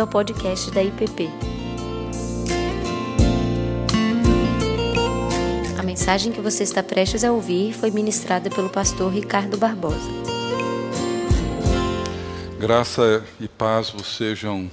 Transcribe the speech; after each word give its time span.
bem-vindo 0.00 0.02
ao 0.02 0.06
podcast 0.06 0.70
da 0.70 0.82
IPP. 0.82 1.28
A 5.78 5.82
mensagem 5.82 6.32
que 6.32 6.40
você 6.40 6.62
está 6.62 6.82
prestes 6.82 7.22
a 7.24 7.32
ouvir 7.32 7.74
foi 7.74 7.90
ministrada 7.90 8.48
pelo 8.48 8.70
pastor 8.70 9.12
Ricardo 9.12 9.58
Barbosa. 9.58 10.10
Graça 12.58 13.24
e 13.38 13.48
paz 13.48 13.90
vos 13.90 14.06
sejam 14.16 14.70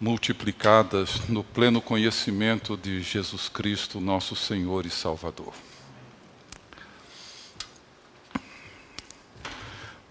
multiplicadas 0.00 1.28
no 1.28 1.42
pleno 1.42 1.80
conhecimento 1.80 2.76
de 2.76 3.02
Jesus 3.02 3.48
Cristo, 3.48 4.00
nosso 4.00 4.34
Senhor 4.34 4.86
e 4.86 4.90
Salvador. 4.90 5.52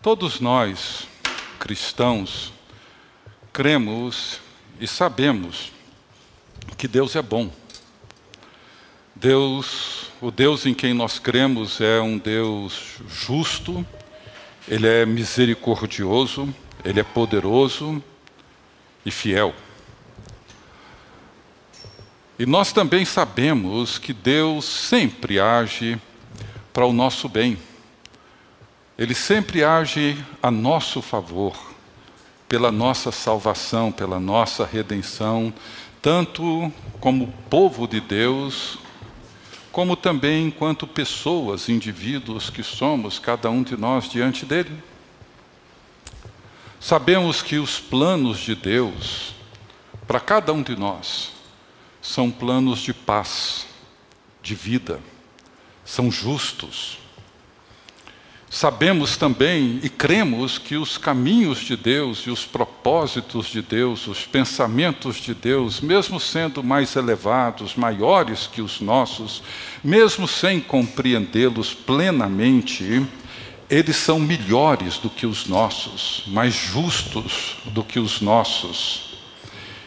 Todos 0.02 0.40
nós, 0.40 1.08
cristãos, 1.60 2.57
cremos 3.58 4.40
e 4.80 4.88
sabemos 4.88 5.72
que 6.78 6.88
Deus 6.88 7.16
é 7.16 7.24
bom. 7.24 7.50
Deus, 9.16 10.12
o 10.22 10.30
Deus 10.30 10.68
em 10.68 10.76
quem 10.76 10.94
nós 10.94 11.18
cremos 11.18 11.82
é 11.82 12.00
um 12.00 12.20
Deus 12.20 13.00
justo, 13.10 13.84
ele 14.68 14.86
é 14.86 15.08
misericordioso, 15.08 16.54
ele 16.86 17.00
é 17.00 17.04
poderoso 17.04 18.00
e 19.04 19.10
fiel. 19.10 19.56
E 22.38 22.46
nós 22.46 22.72
também 22.72 23.06
sabemos 23.06 23.98
que 23.98 24.14
Deus 24.14 24.66
sempre 24.66 25.40
age 25.40 26.00
para 26.72 26.86
o 26.86 26.94
nosso 26.94 27.28
bem. 27.28 27.58
Ele 28.96 29.16
sempre 29.16 29.64
age 29.64 30.16
a 30.44 30.52
nosso 30.52 31.02
favor 31.02 31.67
pela 32.48 32.72
nossa 32.72 33.12
salvação, 33.12 33.92
pela 33.92 34.20
nossa 34.20 34.66
redenção, 34.66 35.54
tanto 36.02 36.72
como 37.00 37.34
povo 37.50 37.88
de 37.88 38.00
Deus, 38.00 38.80
como 39.72 39.96
também 39.96 40.48
enquanto 40.48 40.88
pessoas, 40.88 41.70
indivíduos 41.70 42.50
que 42.50 42.64
somos, 42.64 43.20
cada 43.20 43.50
um 43.50 43.62
de 43.64 43.76
nós 43.76 44.10
diante 44.10 44.46
dele. 44.46 44.82
Sabemos 46.80 47.42
que 47.42 47.58
os 47.58 47.80
planos 47.80 48.40
de 48.40 48.56
Deus, 48.56 49.34
para 50.08 50.20
cada 50.20 50.54
um 50.54 50.64
de 50.64 50.76
nós, 50.76 51.32
são 52.02 52.32
planos 52.32 52.80
de 52.80 52.94
paz, 52.94 53.66
de 54.42 54.56
vida, 54.56 55.02
são 55.84 56.10
justos 56.10 57.00
Sabemos 58.50 59.18
também 59.18 59.82
e 59.84 59.90
cremos 59.90 60.58
que 60.58 60.78
os 60.78 60.98
caminhos 60.98 61.60
de 61.60 61.76
Deus 61.76 62.20
e 62.20 62.30
os 62.30 62.46
propósitos 62.46 63.48
de 63.48 63.62
Deus, 63.62 64.08
os 64.08 64.26
pensamentos 64.26 65.18
de 65.18 65.34
Deus, 65.34 65.82
mesmo 65.82 66.18
sendo 66.18 66.64
mais 66.64 66.96
elevados, 66.96 67.76
maiores 67.76 68.48
que 68.48 68.62
os 68.62 68.80
nossos, 68.80 69.44
mesmo 69.84 70.26
sem 70.30 70.62
compreendê-los 70.62 71.74
plenamente, 71.74 73.06
eles 73.70 73.98
são 73.98 74.18
melhores 74.18 74.98
do 74.98 75.10
que 75.10 75.26
os 75.26 75.46
nossos, 75.46 76.24
mais 76.28 76.54
justos 76.54 77.58
do 77.66 77.84
que 77.84 78.00
os 78.00 78.22
nossos. 78.22 79.18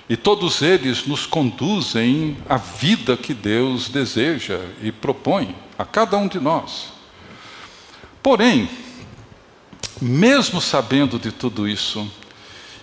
E 0.07 0.19
todos 0.19 0.61
eles 0.61 1.07
nos 1.07 1.25
conduzem 1.25 2.37
à 2.47 2.59
vida 2.59 3.17
que 3.17 3.33
Deus 3.33 3.89
deseja 3.89 4.61
e 4.83 4.93
propõe 4.93 5.57
a 5.79 5.85
cada 5.87 6.19
um 6.19 6.29
de 6.29 6.39
nós. 6.39 7.00
Porém, 8.23 8.69
mesmo 10.01 10.61
sabendo 10.61 11.19
de 11.19 11.33
tudo 11.33 11.69
isso, 11.69 12.11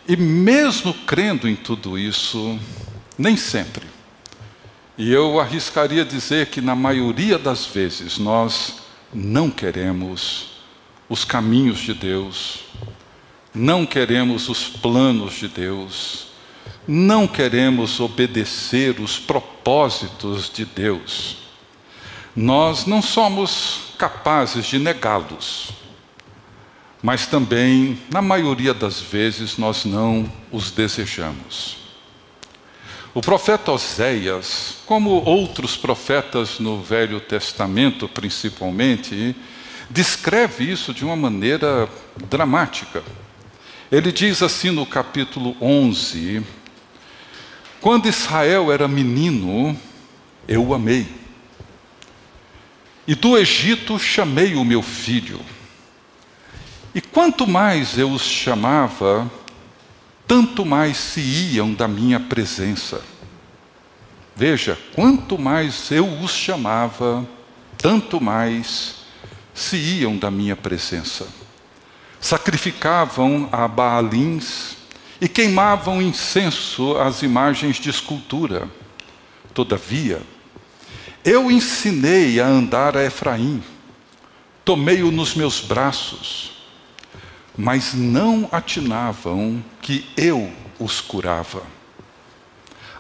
e 0.08 0.16
mesmo 0.16 0.94
crendo 0.94 1.48
em 1.48 1.56
tudo 1.56 1.98
isso, 1.98 2.58
nem 3.17 3.36
sempre, 3.36 3.86
e 4.98 5.11
eu 5.11 5.39
arriscaria 5.39 6.04
dizer 6.04 6.48
que 6.48 6.60
na 6.60 6.73
maioria 6.73 7.38
das 7.38 7.66
vezes 7.66 8.17
nós 8.17 8.78
não 9.14 9.50
queremos 9.50 10.58
os 11.08 11.23
caminhos 11.23 11.80
de 11.80 11.94
Deus, 11.94 12.61
não 13.54 13.86
queremos 13.86 14.50
os 14.50 14.67
planos 14.67 15.36
de 15.36 15.48
Deus, 15.48 16.28
não 16.88 17.28
queremos 17.28 18.00
obedecer 18.00 19.00
os 19.00 19.20
propósitos 19.20 20.50
de 20.52 20.66
Deus. 20.66 21.38
Nós 22.36 22.86
não 22.86 23.02
somos 23.02 23.86
capazes 23.98 24.66
de 24.66 24.78
negá-los, 24.78 25.72
mas 27.02 27.26
também, 27.26 28.00
na 28.12 28.22
maioria 28.22 28.74
das 28.74 29.00
vezes, 29.00 29.58
nós 29.58 29.86
não 29.86 30.32
os 30.52 30.72
desejamos. 30.72 31.78
O 33.14 33.22
profeta 33.22 33.72
Oséias, 33.72 34.78
como 34.86 35.10
outros 35.10 35.76
profetas 35.76 36.60
no 36.60 36.82
Velho 36.82 37.20
Testamento 37.20 38.08
principalmente, 38.08 39.36
descreve 39.90 40.72
isso 40.72 40.94
de 40.94 41.04
uma 41.04 41.16
maneira 41.16 41.90
dramática. 42.30 43.04
Ele 43.92 44.12
diz 44.12 44.44
assim 44.44 44.70
no 44.70 44.86
capítulo 44.86 45.56
11: 45.60 46.44
Quando 47.82 48.08
Israel 48.08 48.72
era 48.72 48.88
menino, 48.88 49.76
eu 50.48 50.64
o 50.64 50.74
amei 50.74 51.17
e 53.08 53.16
do 53.16 53.38
Egito 53.38 53.98
chamei 53.98 54.56
o 54.56 54.66
meu 54.66 54.82
filho. 54.82 55.40
E 56.94 57.00
quanto 57.00 57.48
mais 57.48 57.98
eu 57.98 58.12
os 58.12 58.23
chamava, 58.23 59.32
tanto 60.28 60.66
mais 60.66 60.98
se 60.98 61.22
iam 61.22 61.73
da 61.73 61.88
minha 61.88 62.20
presença. 62.20 63.02
Veja, 64.36 64.78
quanto 64.94 65.38
mais 65.38 65.90
eu 65.90 66.06
os 66.20 66.32
chamava, 66.32 67.26
tanto 67.78 68.20
mais 68.20 68.96
se 69.54 69.78
iam 69.78 70.17
da 70.17 70.30
minha 70.30 70.56
presença. 70.56 71.28
Sacrificavam 72.20 73.48
a 73.52 73.67
Baalins 73.67 74.76
e 75.22 75.30
queimavam 75.30 76.02
incenso 76.02 76.98
às 76.98 77.22
imagens 77.22 77.78
de 77.78 77.90
escultura. 77.90 78.70
Todavia, 79.54 80.22
eu 81.27 81.52
ensinei 81.52 82.39
a 82.39 82.48
andar 82.48 82.95
a 82.95 83.04
Efraim, 83.04 83.61
tomei-o 84.64 85.11
nos 85.11 85.36
meus 85.36 85.60
braços, 85.60 86.54
mas 87.58 87.93
não 87.93 88.48
atinavam 88.49 89.61
que 89.82 90.08
eu 90.16 90.49
os 90.80 91.02
curava. 91.02 91.64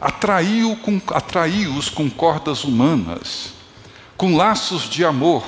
Atraí-os 0.01 0.77
com, 0.79 1.01
atraí 1.13 1.67
com 1.95 2.09
cordas 2.09 2.65
humanas, 2.65 3.53
com 4.17 4.35
laços 4.35 4.89
de 4.89 5.05
amor. 5.05 5.45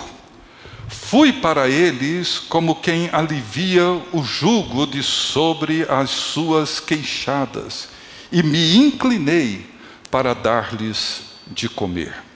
Fui 0.88 1.34
para 1.34 1.68
eles 1.68 2.39
como 2.39 2.75
quem 2.75 3.09
alivia 3.12 3.84
o 4.13 4.23
jugo 4.23 4.88
de 4.88 5.03
sobre 5.03 5.85
as 5.89 6.12
suas 6.12 6.79
queixadas, 6.79 7.89
e 8.31 8.41
me 8.41 8.78
inclinei 8.78 9.69
para 10.09 10.34
dar-lhes 10.34 11.23
de 11.45 11.68
comer. 11.68 12.28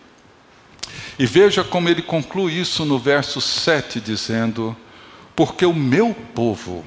E 1.18 1.26
veja 1.26 1.64
como 1.64 1.90
ele 1.90 2.02
conclui 2.02 2.54
isso 2.54 2.86
no 2.86 2.98
verso 2.98 3.40
7, 3.40 4.00
dizendo: 4.00 4.76
Porque 5.36 5.66
o 5.66 5.74
meu 5.74 6.14
povo 6.34 6.84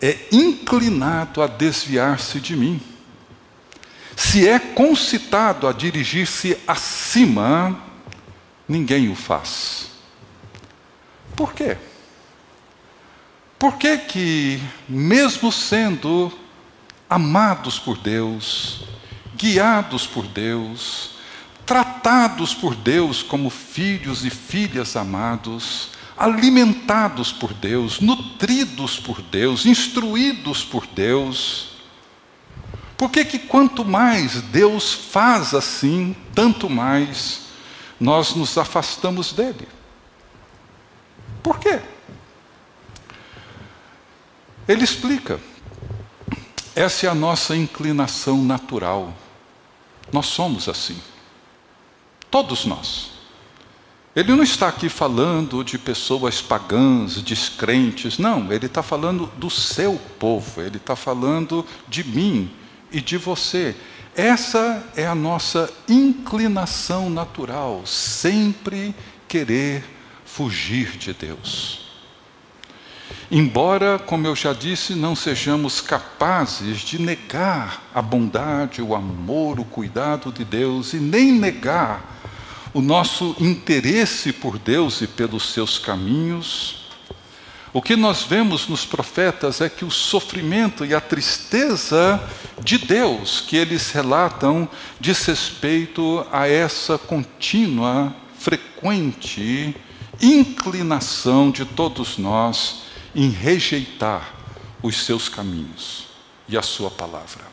é 0.00 0.18
inclinado 0.32 1.42
a 1.42 1.46
desviar-se 1.46 2.40
de 2.40 2.56
mim. 2.56 2.80
Se 4.16 4.48
é 4.48 4.58
concitado 4.58 5.66
a 5.66 5.72
dirigir-se 5.72 6.58
acima, 6.66 7.78
ninguém 8.68 9.10
o 9.10 9.14
faz. 9.14 9.90
Por 11.36 11.52
quê? 11.54 11.76
Por 13.58 13.76
que 13.76 13.96
que, 13.96 14.60
mesmo 14.88 15.52
sendo 15.52 16.32
amados 17.08 17.78
por 17.78 17.96
Deus, 17.96 18.84
guiados 19.36 20.06
por 20.06 20.26
Deus, 20.26 21.11
tratados 21.72 22.52
por 22.52 22.74
Deus 22.74 23.22
como 23.22 23.48
filhos 23.48 24.26
e 24.26 24.28
filhas 24.28 24.94
amados, 24.94 25.88
alimentados 26.18 27.32
por 27.32 27.54
Deus, 27.54 27.98
nutridos 27.98 29.00
por 29.00 29.22
Deus, 29.22 29.64
instruídos 29.64 30.62
por 30.62 30.86
Deus. 30.86 31.70
Por 32.94 33.10
que 33.10 33.24
que 33.24 33.38
quanto 33.38 33.86
mais 33.86 34.42
Deus 34.42 34.92
faz 34.92 35.54
assim, 35.54 36.14
tanto 36.34 36.68
mais 36.68 37.40
nós 37.98 38.34
nos 38.34 38.58
afastamos 38.58 39.32
dele? 39.32 39.66
Por 41.42 41.58
quê? 41.58 41.80
Ele 44.68 44.84
explica. 44.84 45.40
Essa 46.76 47.06
é 47.06 47.08
a 47.08 47.14
nossa 47.14 47.56
inclinação 47.56 48.44
natural. 48.44 49.14
Nós 50.12 50.26
somos 50.26 50.68
assim. 50.68 51.00
Todos 52.32 52.64
nós. 52.64 53.10
Ele 54.16 54.34
não 54.34 54.42
está 54.42 54.68
aqui 54.68 54.88
falando 54.88 55.62
de 55.62 55.78
pessoas 55.78 56.40
pagãs, 56.40 57.20
descrentes, 57.22 58.16
não, 58.16 58.50
ele 58.50 58.66
está 58.66 58.82
falando 58.82 59.26
do 59.36 59.50
seu 59.50 60.00
povo, 60.18 60.62
ele 60.62 60.78
está 60.78 60.96
falando 60.96 61.64
de 61.86 62.02
mim 62.02 62.50
e 62.90 63.02
de 63.02 63.18
você. 63.18 63.76
Essa 64.16 64.82
é 64.96 65.06
a 65.06 65.14
nossa 65.14 65.70
inclinação 65.86 67.10
natural, 67.10 67.82
sempre 67.84 68.94
querer 69.28 69.84
fugir 70.24 70.96
de 70.96 71.12
Deus. 71.12 71.82
Embora, 73.30 73.98
como 73.98 74.26
eu 74.26 74.34
já 74.34 74.54
disse, 74.54 74.94
não 74.94 75.14
sejamos 75.14 75.82
capazes 75.82 76.80
de 76.80 76.98
negar 76.98 77.82
a 77.94 78.00
bondade, 78.00 78.80
o 78.80 78.94
amor, 78.94 79.60
o 79.60 79.64
cuidado 79.64 80.32
de 80.32 80.46
Deus 80.46 80.94
e 80.94 80.96
nem 80.98 81.32
negar 81.32 82.21
o 82.74 82.80
nosso 82.80 83.36
interesse 83.38 84.32
por 84.32 84.58
Deus 84.58 85.00
e 85.02 85.06
pelos 85.06 85.52
seus 85.52 85.78
caminhos, 85.78 86.82
o 87.72 87.80
que 87.80 87.96
nós 87.96 88.22
vemos 88.22 88.68
nos 88.68 88.84
profetas 88.84 89.60
é 89.60 89.68
que 89.68 89.84
o 89.84 89.90
sofrimento 89.90 90.84
e 90.84 90.94
a 90.94 91.00
tristeza 91.00 92.22
de 92.62 92.76
Deus 92.76 93.40
que 93.40 93.56
eles 93.56 93.90
relatam 93.90 94.68
diz 95.00 95.24
respeito 95.24 96.26
a 96.30 96.46
essa 96.46 96.98
contínua, 96.98 98.14
frequente 98.38 99.74
inclinação 100.20 101.50
de 101.50 101.64
todos 101.64 102.18
nós 102.18 102.82
em 103.14 103.28
rejeitar 103.28 104.34
os 104.82 105.04
seus 105.04 105.28
caminhos 105.28 106.06
e 106.48 106.56
a 106.56 106.62
sua 106.62 106.90
palavra. 106.90 107.51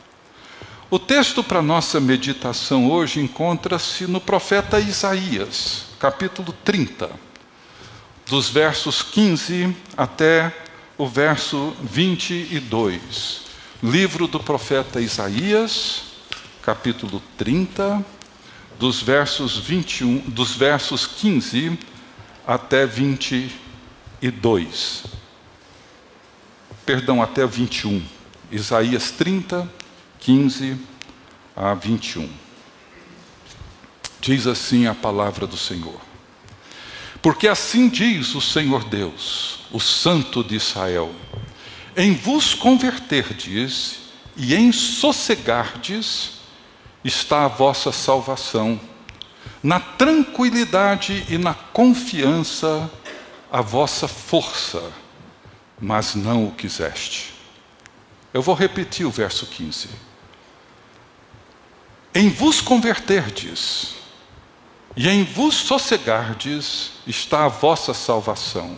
O 0.92 0.98
texto 0.98 1.44
para 1.44 1.62
nossa 1.62 2.00
meditação 2.00 2.90
hoje 2.90 3.20
encontra-se 3.20 4.08
no 4.08 4.20
profeta 4.20 4.80
Isaías, 4.80 5.84
capítulo 6.00 6.52
30, 6.66 7.12
dos 8.28 8.50
versos 8.50 9.04
15 9.04 9.78
até 9.96 10.52
o 10.98 11.08
verso 11.08 11.76
22. 11.84 13.42
Livro 13.84 14.26
do 14.26 14.40
profeta 14.40 15.00
Isaías, 15.00 16.06
capítulo 16.64 17.22
30, 17.38 18.04
dos 18.80 19.00
versos 19.00 19.60
21, 19.60 20.22
dos 20.22 20.56
versos 20.56 21.06
15 21.06 21.78
até 22.48 22.88
22. 22.88 25.04
Perdão, 26.84 27.22
até 27.22 27.46
21. 27.46 28.04
Isaías 28.52 29.12
30, 29.12 29.78
15 30.20 30.78
a 31.56 31.74
21. 31.74 32.30
Diz 34.22 34.48
assim 34.48 34.86
a 34.86 34.94
palavra 34.94 35.48
do 35.48 35.58
Senhor. 35.58 36.00
Porque 37.22 37.48
assim 37.48 37.90
diz 37.90 38.36
o 38.36 38.42
Senhor 38.42 38.84
Deus, 38.86 39.62
o 39.72 39.80
Santo 39.80 40.44
de 40.44 40.56
Israel: 40.56 41.14
em 41.96 42.14
vos 42.14 42.54
converterdes 42.54 44.00
e 44.36 44.56
em 44.56 44.72
sossegardes 44.72 46.40
está 47.04 47.46
a 47.46 47.50
vossa 47.50 47.92
salvação, 47.92 48.80
na 49.62 49.80
tranquilidade 49.80 51.26
e 51.30 51.38
na 51.38 51.54
confiança 51.54 52.90
a 53.52 53.62
vossa 53.62 54.08
força, 54.08 54.92
mas 55.80 56.16
não 56.16 56.46
o 56.46 56.52
quiseste. 56.52 57.34
Eu 58.34 58.42
vou 58.42 58.54
repetir 58.54 59.06
o 59.06 59.12
verso 59.12 59.46
15. 59.46 60.09
Em 62.14 62.30
vos 62.30 62.60
converterdes 62.60 63.94
e 64.98 65.08
em 65.08 65.24
vos 65.24 65.56
sossegardes 65.56 66.92
está 67.06 67.46
a 67.46 67.50
vossa 67.50 67.94
salvação. 67.94 68.78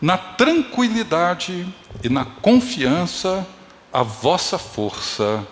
Na 0.00 0.16
tranquilidade 0.16 1.66
e 2.02 2.08
na 2.08 2.24
confiança 2.24 3.46
a 3.92 4.02
vossa 4.02 4.58
força, 4.58 5.46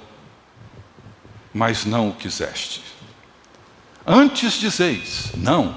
mas 1.53 1.85
não 1.85 2.11
o 2.11 2.15
quiseste. 2.15 2.83
Antes 4.07 4.55
dizeis: 4.55 5.33
Não, 5.35 5.77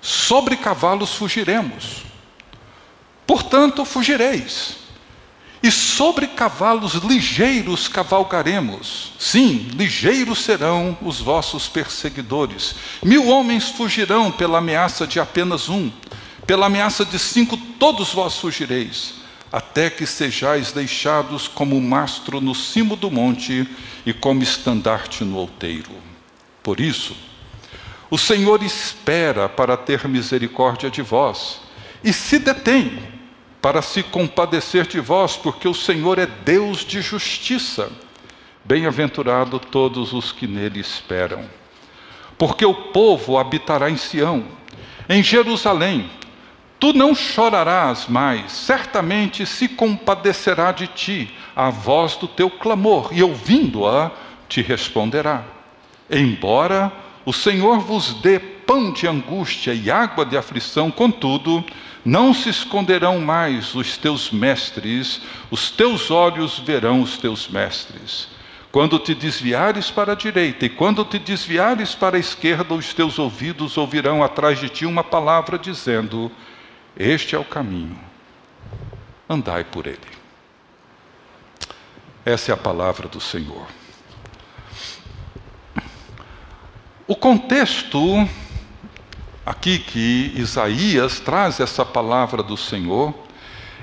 sobre 0.00 0.56
cavalos 0.56 1.14
fugiremos. 1.14 2.02
Portanto, 3.26 3.84
fugireis 3.84 4.81
e 5.62 5.70
sobre 5.70 6.26
cavalos 6.26 6.94
ligeiros 6.94 7.86
cavalgaremos. 7.86 9.12
Sim, 9.18 9.68
ligeiros 9.74 10.42
serão 10.42 10.98
os 11.00 11.20
vossos 11.20 11.68
perseguidores. 11.68 12.74
Mil 13.02 13.28
homens 13.28 13.68
fugirão 13.68 14.32
pela 14.32 14.58
ameaça 14.58 15.06
de 15.06 15.20
apenas 15.20 15.68
um. 15.68 15.90
Pela 16.46 16.66
ameaça 16.66 17.04
de 17.04 17.18
cinco, 17.18 17.56
todos 17.56 18.12
vós 18.12 18.36
fugireis, 18.36 19.14
até 19.52 19.88
que 19.88 20.04
sejais 20.04 20.72
deixados 20.72 21.46
como 21.46 21.80
mastro 21.80 22.40
no 22.40 22.54
cimo 22.54 22.96
do 22.96 23.08
monte 23.08 23.68
e 24.04 24.12
como 24.12 24.42
estandarte 24.42 25.22
no 25.22 25.36
outeiro. 25.36 25.92
Por 26.60 26.80
isso, 26.80 27.16
o 28.10 28.18
Senhor 28.18 28.62
espera 28.64 29.48
para 29.48 29.76
ter 29.76 30.08
misericórdia 30.08 30.90
de 30.90 31.02
vós 31.02 31.60
e 32.02 32.12
se 32.12 32.40
detém 32.40 33.21
para 33.62 33.80
se 33.80 34.02
compadecer 34.02 34.88
de 34.88 34.98
vós, 34.98 35.36
porque 35.36 35.68
o 35.68 35.74
Senhor 35.74 36.18
é 36.18 36.26
Deus 36.26 36.84
de 36.84 37.00
justiça. 37.00 37.92
Bem-aventurado 38.64 39.60
todos 39.60 40.12
os 40.12 40.32
que 40.32 40.48
nele 40.48 40.80
esperam. 40.80 41.44
Porque 42.36 42.66
o 42.66 42.74
povo 42.74 43.38
habitará 43.38 43.88
em 43.88 43.96
Sião, 43.96 44.44
em 45.08 45.22
Jerusalém. 45.22 46.10
Tu 46.80 46.92
não 46.92 47.14
chorarás 47.14 48.08
mais, 48.08 48.50
certamente 48.50 49.46
se 49.46 49.68
compadecerá 49.68 50.72
de 50.72 50.88
ti 50.88 51.32
a 51.54 51.70
voz 51.70 52.16
do 52.16 52.26
teu 52.26 52.50
clamor, 52.50 53.10
e 53.12 53.22
ouvindo-a, 53.22 54.10
te 54.48 54.60
responderá. 54.60 55.44
Embora 56.10 56.92
o 57.24 57.32
Senhor 57.32 57.78
vos 57.78 58.14
dê 58.14 58.40
pão 58.40 58.92
de 58.92 59.06
angústia 59.06 59.72
e 59.72 59.88
água 59.88 60.26
de 60.26 60.36
aflição, 60.36 60.90
contudo, 60.90 61.64
não 62.04 62.34
se 62.34 62.48
esconderão 62.48 63.20
mais 63.20 63.74
os 63.74 63.96
teus 63.96 64.30
mestres, 64.30 65.20
os 65.50 65.70
teus 65.70 66.10
olhos 66.10 66.58
verão 66.58 67.00
os 67.00 67.16
teus 67.16 67.48
mestres. 67.48 68.28
Quando 68.72 68.98
te 68.98 69.14
desviares 69.14 69.90
para 69.90 70.12
a 70.12 70.16
direita 70.16 70.64
e 70.64 70.70
quando 70.70 71.04
te 71.04 71.18
desviares 71.18 71.94
para 71.94 72.16
a 72.16 72.20
esquerda, 72.20 72.74
os 72.74 72.94
teus 72.94 73.18
ouvidos 73.18 73.76
ouvirão 73.76 74.22
atrás 74.22 74.58
de 74.58 74.68
ti 74.68 74.86
uma 74.86 75.04
palavra 75.04 75.58
dizendo: 75.58 76.32
Este 76.96 77.36
é 77.36 77.38
o 77.38 77.44
caminho, 77.44 77.98
andai 79.28 79.62
por 79.62 79.86
ele. 79.86 79.98
Essa 82.24 82.52
é 82.52 82.54
a 82.54 82.56
palavra 82.56 83.08
do 83.08 83.20
Senhor. 83.20 83.66
O 87.06 87.14
contexto 87.14 88.26
aqui 89.44 89.78
que 89.78 90.32
Isaías 90.36 91.20
traz 91.20 91.60
essa 91.60 91.84
palavra 91.84 92.42
do 92.42 92.56
Senhor 92.56 93.14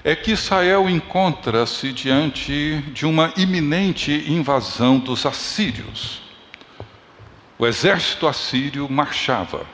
é 0.03 0.15
que 0.15 0.31
Israel 0.31 0.89
encontra-se 0.89 1.91
diante 1.91 2.81
de 2.93 3.05
uma 3.05 3.33
iminente 3.35 4.25
invasão 4.27 4.97
dos 4.97 5.25
assírios. 5.25 6.21
O 7.57 7.67
exército 7.67 8.25
assírio 8.25 8.89
marchava 8.89 9.65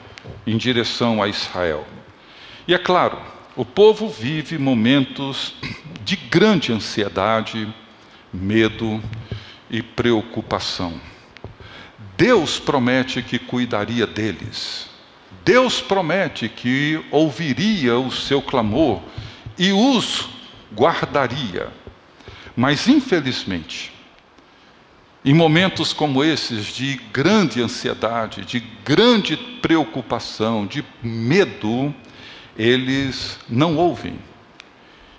em 0.44 0.56
direção 0.56 1.22
a 1.22 1.28
Israel. 1.28 1.86
E 2.66 2.74
é 2.74 2.78
claro, 2.78 3.18
o 3.54 3.64
povo 3.64 4.08
vive 4.08 4.58
momentos 4.58 5.54
de 6.04 6.16
grande 6.16 6.72
ansiedade, 6.72 7.72
medo 8.32 9.00
e 9.70 9.82
preocupação. 9.82 11.00
Deus 12.16 12.58
promete 12.58 13.22
que 13.22 13.38
cuidaria 13.38 14.06
deles. 14.06 14.85
Deus 15.46 15.80
promete 15.80 16.48
que 16.48 17.00
ouviria 17.08 17.96
o 17.96 18.10
seu 18.10 18.42
clamor 18.42 19.00
e 19.56 19.72
os 19.72 20.28
guardaria. 20.74 21.68
Mas, 22.56 22.88
infelizmente, 22.88 23.92
em 25.24 25.32
momentos 25.32 25.92
como 25.92 26.24
esses 26.24 26.66
de 26.66 26.96
grande 27.12 27.62
ansiedade, 27.62 28.44
de 28.44 28.58
grande 28.84 29.36
preocupação, 29.36 30.66
de 30.66 30.84
medo, 31.00 31.94
eles 32.58 33.38
não 33.48 33.76
ouvem. 33.76 34.18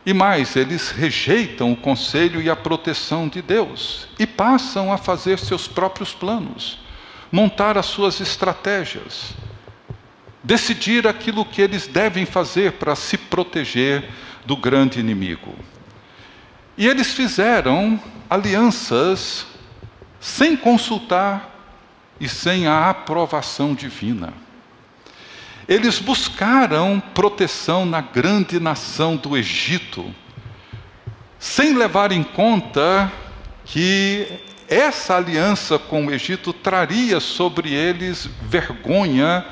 E 0.05 0.13
mais, 0.13 0.57
eles 0.57 0.91
rejeitam 0.91 1.71
o 1.71 1.77
conselho 1.77 2.41
e 2.41 2.49
a 2.49 2.55
proteção 2.55 3.29
de 3.29 3.41
Deus 3.41 4.09
e 4.19 4.27
passam 4.27 4.91
a 4.91 4.97
fazer 4.97 5.39
seus 5.39 5.69
próprios 5.69 6.13
planos, 6.13 6.79
montar 7.31 7.77
as 7.77 7.85
suas 7.85 8.19
estratégias 8.19 9.33
decidir 10.47 11.05
aquilo 11.05 11.43
que 11.43 11.61
eles 11.61 11.87
devem 11.87 12.25
fazer 12.25 12.71
para 12.73 12.95
se 12.95 13.17
proteger 13.17 14.09
do 14.45 14.55
grande 14.55 14.97
inimigo. 14.97 15.53
E 16.77 16.87
eles 16.87 17.11
fizeram 17.11 17.99
alianças 18.29 19.45
sem 20.21 20.55
consultar 20.55 21.53
e 22.17 22.29
sem 22.29 22.65
a 22.65 22.89
aprovação 22.89 23.75
divina. 23.75 24.33
Eles 25.67 25.99
buscaram 25.99 27.03
proteção 27.13 27.85
na 27.85 27.99
grande 27.99 28.57
nação 28.57 29.17
do 29.17 29.35
Egito, 29.35 30.15
sem 31.37 31.73
levar 31.73 32.13
em 32.13 32.23
conta 32.23 33.11
que 33.65 34.25
essa 34.69 35.17
aliança 35.17 35.77
com 35.77 36.05
o 36.05 36.11
Egito 36.11 36.53
traria 36.53 37.19
sobre 37.19 37.73
eles 37.73 38.29
vergonha 38.43 39.45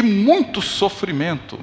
muito 0.00 0.62
sofrimento, 0.62 1.58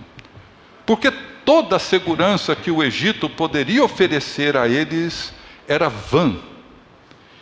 porque 0.85 1.09
toda 1.09 1.77
a 1.77 1.79
segurança 1.79 2.55
que 2.55 2.69
o 2.69 2.83
Egito 2.83 3.27
poderia 3.29 3.83
oferecer 3.83 4.55
a 4.55 4.67
eles 4.67 5.33
era 5.67 5.89
vã 5.89 6.37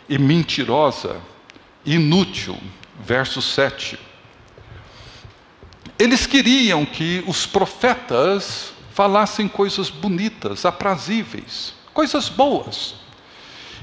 e 0.08 0.16
mentirosa, 0.18 1.20
inútil. 1.84 2.56
Verso 3.00 3.40
7. 3.42 3.98
Eles 5.98 6.26
queriam 6.26 6.84
que 6.84 7.22
os 7.26 7.46
profetas 7.46 8.72
falassem 8.92 9.46
coisas 9.46 9.90
bonitas, 9.90 10.64
aprazíveis, 10.64 11.74
coisas 11.92 12.28
boas 12.28 12.96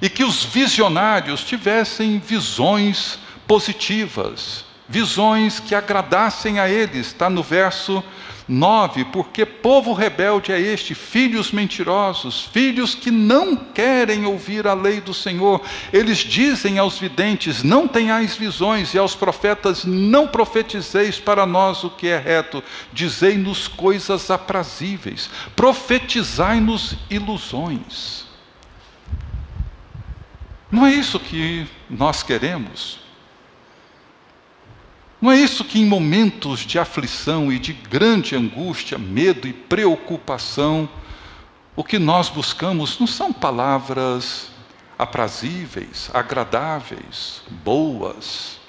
e 0.01 0.09
que 0.09 0.23
os 0.23 0.43
visionários 0.43 1.43
tivessem 1.43 2.19
visões 2.19 3.17
positivas, 3.47 4.64
visões 4.87 5.59
que 5.59 5.75
agradassem 5.75 6.59
a 6.59 6.69
eles. 6.69 7.07
Está 7.07 7.29
no 7.29 7.43
verso 7.43 8.03
9: 8.47 9.05
Porque 9.05 9.45
povo 9.45 9.93
rebelde 9.93 10.51
é 10.51 10.59
este, 10.59 10.93
filhos 10.93 11.51
mentirosos, 11.51 12.41
filhos 12.51 12.93
que 12.93 13.09
não 13.09 13.55
querem 13.55 14.25
ouvir 14.25 14.67
a 14.67 14.73
lei 14.73 15.01
do 15.01 15.13
Senhor. 15.13 15.61
Eles 15.91 16.19
dizem 16.19 16.77
aos 16.77 16.97
videntes: 16.97 17.63
Não 17.63 17.87
tenhais 17.87 18.35
visões, 18.35 18.93
e 18.93 18.97
aos 18.97 19.15
profetas: 19.15 19.85
Não 19.85 20.27
profetizeis 20.27 21.19
para 21.19 21.45
nós 21.45 21.83
o 21.83 21.89
que 21.89 22.07
é 22.07 22.17
reto. 22.17 22.63
Dizei-nos 22.93 23.67
coisas 23.67 24.29
aprazíveis, 24.29 25.29
profetizai-nos 25.55 26.95
ilusões. 27.09 28.25
Não 30.71 30.85
é 30.85 30.91
isso 30.91 31.19
que 31.19 31.65
nós 31.89 32.21
queremos. 32.21 33.04
Não 35.21 35.31
é 35.31 35.37
isso 35.37 35.63
que, 35.63 35.79
em 35.79 35.85
momentos 35.85 36.59
de 36.59 36.77
aflição 36.77 37.51
e 37.51 37.57
de 37.57 37.73
grande 37.73 38.35
angústia, 38.35 38.97
medo 38.97 39.47
e 39.47 39.53
preocupação, 39.53 40.89
o 41.75 41.83
que 41.83 41.97
nós 41.97 42.29
buscamos 42.29 42.99
não 42.99 43.07
são 43.07 43.33
palavras 43.33 44.49
aprazíveis, 44.97 46.09
agradáveis, 46.13 47.41
boas, 47.63 48.59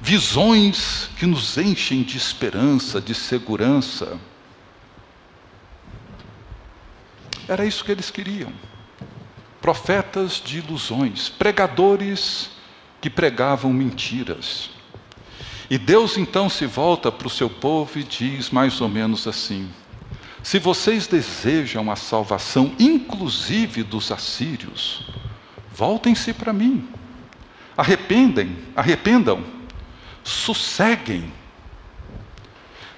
visões 0.00 1.10
que 1.18 1.26
nos 1.26 1.58
enchem 1.58 2.02
de 2.02 2.16
esperança, 2.16 3.00
de 3.00 3.14
segurança. 3.14 4.18
Era 7.46 7.64
isso 7.64 7.84
que 7.84 7.92
eles 7.92 8.10
queriam 8.10 8.52
profetas 9.60 10.40
de 10.42 10.58
ilusões, 10.58 11.28
pregadores 11.28 12.50
que 13.00 13.10
pregavam 13.10 13.72
mentiras. 13.72 14.70
E 15.70 15.78
Deus 15.78 16.18
então 16.18 16.50
se 16.50 16.66
volta 16.66 17.12
para 17.12 17.28
o 17.28 17.30
seu 17.30 17.48
povo 17.48 17.98
e 17.98 18.02
diz 18.02 18.50
mais 18.50 18.80
ou 18.80 18.88
menos 18.88 19.26
assim: 19.26 19.70
Se 20.42 20.58
vocês 20.58 21.06
desejam 21.06 21.90
a 21.90 21.96
salvação, 21.96 22.74
inclusive 22.78 23.84
dos 23.84 24.10
assírios, 24.10 25.08
voltem-se 25.72 26.34
para 26.34 26.52
mim. 26.52 26.86
Arrependem, 27.76 28.58
arrependam, 28.74 29.44
sosseguem. 30.24 31.32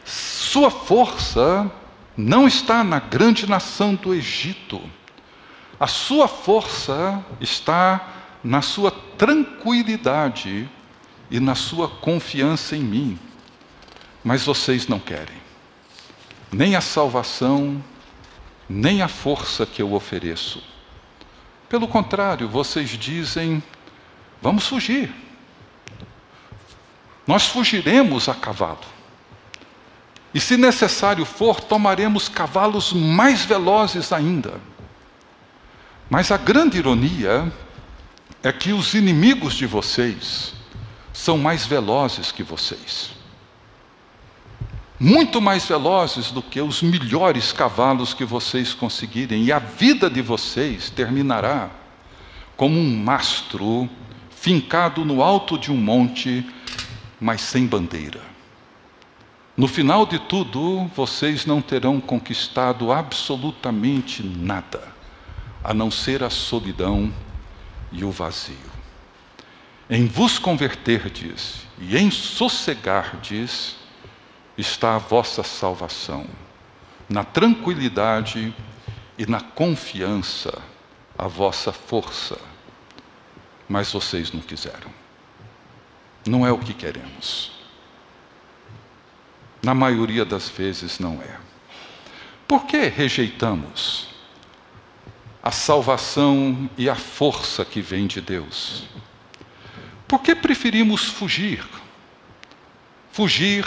Sua 0.05 0.71
força 0.71 1.71
não 2.17 2.49
está 2.49 2.83
na 2.83 2.99
grande 2.99 3.47
nação 3.49 3.95
do 3.95 4.15
Egito 4.15 4.81
a 5.83 5.89
sua 5.89 6.29
força 6.29 7.25
está 7.41 8.09
na 8.45 8.63
sua 8.63 8.93
tranquilidade 9.19 10.71
e 11.33 11.41
na 11.41 11.57
sua 11.57 11.89
confiança 11.89 12.77
em 12.77 12.83
mim. 12.83 13.19
Mas 14.23 14.45
vocês 14.45 14.87
não 14.87 15.01
querem. 15.01 15.43
Nem 16.53 16.77
a 16.77 16.81
salvação, 16.81 17.83
nem 18.69 19.03
a 19.03 19.09
força 19.09 19.67
que 19.67 19.83
eu 19.83 19.93
ofereço. 19.95 20.63
Pelo 21.69 21.89
contrário, 21.89 22.49
vocês 22.49 22.91
dizem: 22.91 23.61
vamos 24.41 24.69
fugir. 24.69 25.13
Nós 27.27 27.47
fugiremos 27.47 28.29
a 28.29 28.35
cavalo. 28.35 28.93
E 30.33 30.39
se 30.39 30.57
necessário 30.57 31.25
for, 31.25 31.61
tomaremos 31.61 32.29
cavalos 32.29 32.93
mais 32.93 33.45
velozes 33.45 34.13
ainda 34.13 34.61
mas 36.13 36.31
a 36.31 36.37
grande 36.37 36.77
ironia 36.77 37.51
é 38.43 38.53
que 38.53 38.71
os 38.75 38.93
inimigos 38.93 39.55
de 39.55 39.65
vocês 39.65 40.53
são 41.13 41.37
mais 41.39 41.67
velozes 41.67 42.33
que 42.33 42.43
vocês. 42.43 43.11
Muito 44.99 45.41
mais 45.41 45.65
velozes 45.67 46.31
do 46.31 46.41
que 46.41 46.61
os 46.61 46.81
melhores 46.81 47.53
cavalos 47.53 48.15
que 48.15 48.25
vocês 48.25 48.73
conseguirem, 48.73 49.45
e 49.45 49.53
a 49.53 49.59
vida 49.59 50.09
de 50.09 50.23
vocês 50.23 50.91
terminará 50.91 51.71
como 52.57 52.79
um 52.79 52.97
mastro 52.97 53.89
fincado 54.31 55.05
no 55.05 55.23
alto 55.23 55.59
de 55.59 55.73
um 55.73 55.77
monte, 55.77 56.47
mas 57.21 57.41
sem 57.41 57.67
bandeira. 57.67 58.21
No 59.57 59.69
final 59.69 60.07
de 60.07 60.19
tudo, 60.19 60.91
vocês 60.97 61.45
não 61.45 61.61
terão 61.61 62.01
conquistado 62.01 62.91
absolutamente 62.91 64.23
nada 64.23 64.93
a 65.63 65.75
não 65.75 65.91
ser 65.91 66.23
a 66.23 66.31
solidão 66.31 67.13
e 67.93 68.05
o 68.05 68.11
vazio. 68.11 68.72
Em 69.89 70.07
vos 70.07 70.39
converterdes 70.39 71.67
e 71.79 71.97
em 71.97 72.11
sossegardes 72.11 73.77
está 74.57 74.95
a 74.95 74.99
vossa 74.99 75.43
salvação, 75.43 76.27
na 77.09 77.25
tranquilidade 77.25 78.55
e 79.19 79.27
na 79.27 79.41
confiança 79.41 80.63
a 81.19 81.27
vossa 81.27 81.73
força. 81.73 82.39
Mas 83.69 83.93
vocês 83.93 84.33
não 84.33 84.41
quiseram. 84.41 84.91
Não 86.27 86.47
é 86.47 86.53
o 86.53 86.59
que 86.59 86.75
queremos. 86.75 87.53
Na 89.63 89.75
maioria 89.75 90.25
das 90.25 90.49
vezes 90.49 90.99
não 90.99 91.21
é. 91.23 91.39
Por 92.47 92.67
que 92.67 92.89
rejeitamos? 92.89 94.13
a 95.43 95.51
salvação 95.51 96.71
e 96.79 96.89
a 96.89 96.95
força 96.95 97.65
que 97.65 97.81
vem 97.81 98.07
de 98.07 98.21
Deus. 98.21 98.85
Por 100.13 100.21
que 100.21 100.35
preferimos 100.35 101.07
fugir? 101.07 101.65
Fugir 103.13 103.65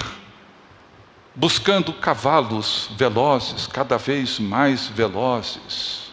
buscando 1.34 1.92
cavalos 1.92 2.92
velozes, 2.96 3.66
cada 3.66 3.98
vez 3.98 4.38
mais 4.38 4.86
velozes. 4.86 6.12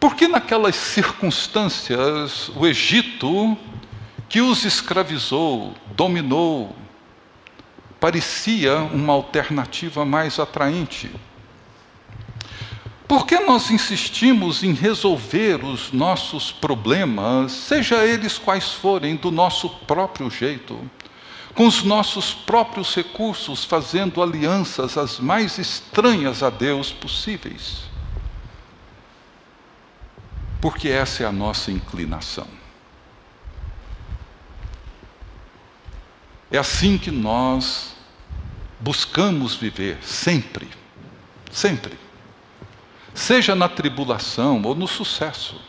Porque 0.00 0.26
naquelas 0.26 0.76
circunstâncias 0.76 2.48
o 2.56 2.66
Egito, 2.66 3.54
que 4.30 4.40
os 4.40 4.64
escravizou, 4.64 5.74
dominou, 5.94 6.74
parecia 8.00 8.78
uma 8.78 9.12
alternativa 9.12 10.06
mais 10.06 10.38
atraente? 10.38 11.10
Por 13.10 13.26
que 13.26 13.40
nós 13.40 13.72
insistimos 13.72 14.62
em 14.62 14.72
resolver 14.72 15.64
os 15.64 15.90
nossos 15.90 16.52
problemas, 16.52 17.50
seja 17.50 18.06
eles 18.06 18.38
quais 18.38 18.70
forem, 18.70 19.16
do 19.16 19.32
nosso 19.32 19.68
próprio 19.68 20.30
jeito, 20.30 20.88
com 21.52 21.66
os 21.66 21.82
nossos 21.82 22.32
próprios 22.32 22.94
recursos, 22.94 23.64
fazendo 23.64 24.22
alianças 24.22 24.96
as 24.96 25.18
mais 25.18 25.58
estranhas 25.58 26.40
a 26.40 26.50
Deus 26.50 26.92
possíveis? 26.92 27.82
Porque 30.60 30.88
essa 30.88 31.24
é 31.24 31.26
a 31.26 31.32
nossa 31.32 31.72
inclinação. 31.72 32.46
É 36.48 36.58
assim 36.58 36.96
que 36.96 37.10
nós 37.10 37.92
buscamos 38.78 39.56
viver 39.56 39.98
sempre, 40.00 40.68
sempre 41.50 42.09
seja 43.20 43.54
na 43.54 43.68
tribulação 43.68 44.62
ou 44.64 44.74
no 44.74 44.88
sucesso. 44.88 45.60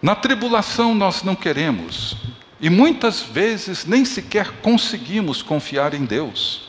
Na 0.00 0.14
tribulação 0.14 0.94
nós 0.94 1.22
não 1.22 1.34
queremos, 1.34 2.16
e 2.60 2.68
muitas 2.68 3.22
vezes 3.22 3.86
nem 3.86 4.04
sequer 4.04 4.60
conseguimos 4.60 5.42
confiar 5.42 5.94
em 5.94 6.04
Deus. 6.04 6.68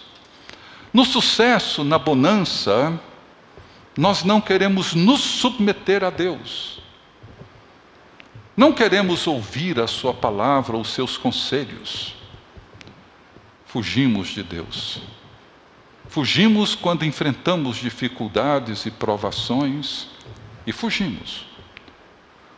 No 0.93 1.05
sucesso, 1.05 1.83
na 1.83 1.99
bonança, 1.99 2.99
nós 3.95 4.23
não 4.23 4.39
queremos 4.39 4.93
nos 4.93 5.21
submeter 5.21 6.03
a 6.03 6.09
Deus. 6.09 6.79
Não 8.55 8.71
queremos 8.73 9.27
ouvir 9.27 9.79
a 9.79 9.85
Sua 9.85 10.13
palavra 10.13 10.75
ou 10.75 10.83
seus 10.83 11.17
conselhos. 11.17 12.15
fugimos 13.65 14.29
de 14.29 14.41
Deus. 14.41 15.01
Fugimos 16.09 16.75
quando 16.75 17.05
enfrentamos 17.05 17.77
dificuldades 17.77 18.85
e 18.85 18.91
provações, 18.91 20.07
e 20.65 20.71
fugimos 20.71 21.45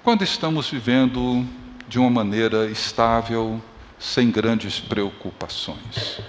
quando 0.04 0.24
estamos 0.24 0.70
vivendo 0.70 1.46
de 1.88 2.00
uma 2.00 2.10
maneira 2.10 2.68
estável, 2.68 3.62
sem 4.00 4.32
grandes 4.32 4.80
preocupações. 4.80 6.22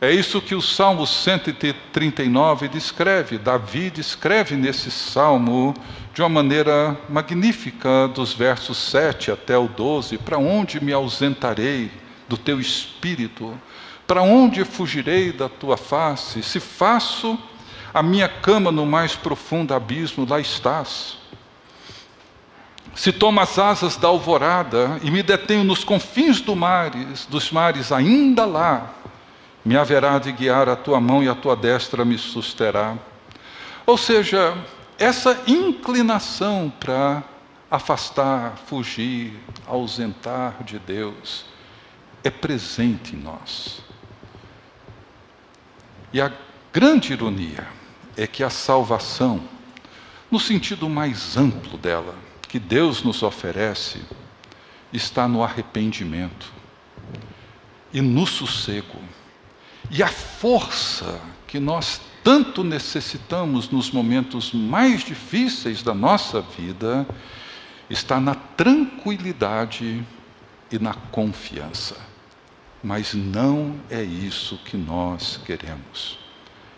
É 0.00 0.12
isso 0.12 0.40
que 0.40 0.54
o 0.54 0.62
Salmo 0.62 1.06
139 1.06 2.68
descreve. 2.68 3.36
Davi 3.36 3.90
descreve 3.90 4.54
nesse 4.54 4.92
salmo 4.92 5.74
de 6.14 6.22
uma 6.22 6.28
maneira 6.28 6.96
magnífica, 7.08 8.06
dos 8.14 8.32
versos 8.32 8.76
7 8.76 9.32
até 9.32 9.58
o 9.58 9.66
12: 9.66 10.18
Para 10.18 10.38
onde 10.38 10.82
me 10.84 10.92
ausentarei 10.92 11.90
do 12.28 12.36
teu 12.36 12.60
espírito? 12.60 13.58
Para 14.08 14.22
onde 14.22 14.64
fugirei 14.64 15.32
da 15.32 15.50
tua 15.50 15.76
face? 15.76 16.42
Se 16.42 16.58
faço 16.58 17.38
a 17.92 18.02
minha 18.02 18.26
cama 18.26 18.72
no 18.72 18.86
mais 18.86 19.14
profundo 19.14 19.74
abismo, 19.74 20.26
lá 20.26 20.40
estás. 20.40 21.18
Se 22.94 23.12
tomo 23.12 23.38
as 23.38 23.58
asas 23.58 23.98
da 23.98 24.08
alvorada 24.08 24.98
e 25.02 25.10
me 25.10 25.22
detenho 25.22 25.62
nos 25.62 25.84
confins 25.84 26.40
do 26.40 26.56
mares, 26.56 27.26
dos 27.26 27.52
mares, 27.52 27.92
ainda 27.92 28.46
lá 28.46 28.94
me 29.62 29.76
haverá 29.76 30.18
de 30.18 30.32
guiar 30.32 30.70
a 30.70 30.74
tua 30.74 30.98
mão 30.98 31.22
e 31.22 31.28
a 31.28 31.34
tua 31.34 31.54
destra 31.54 32.02
me 32.02 32.16
susterá. 32.16 32.96
Ou 33.84 33.98
seja, 33.98 34.56
essa 34.98 35.38
inclinação 35.46 36.72
para 36.80 37.22
afastar, 37.70 38.56
fugir, 38.64 39.38
ausentar 39.66 40.64
de 40.64 40.78
Deus 40.78 41.44
é 42.24 42.30
presente 42.30 43.14
em 43.14 43.18
nós. 43.18 43.86
E 46.18 46.20
a 46.20 46.32
grande 46.72 47.12
ironia 47.12 47.64
é 48.16 48.26
que 48.26 48.42
a 48.42 48.50
salvação, 48.50 49.40
no 50.28 50.40
sentido 50.40 50.88
mais 50.88 51.36
amplo 51.36 51.78
dela, 51.78 52.12
que 52.48 52.58
Deus 52.58 53.04
nos 53.04 53.22
oferece, 53.22 54.00
está 54.92 55.28
no 55.28 55.44
arrependimento 55.44 56.52
e 57.92 58.00
no 58.00 58.26
sossego 58.26 58.98
e 59.92 60.02
a 60.02 60.08
força 60.08 61.20
que 61.46 61.60
nós 61.60 62.00
tanto 62.24 62.64
necessitamos 62.64 63.70
nos 63.70 63.92
momentos 63.92 64.52
mais 64.52 65.04
difíceis 65.04 65.84
da 65.84 65.94
nossa 65.94 66.40
vida 66.40 67.06
está 67.88 68.18
na 68.18 68.34
tranquilidade 68.34 70.04
e 70.68 70.78
na 70.80 70.94
confiança. 70.94 71.96
Mas 72.82 73.12
não 73.14 73.76
é 73.90 74.02
isso 74.02 74.58
que 74.64 74.76
nós 74.76 75.40
queremos. 75.44 76.18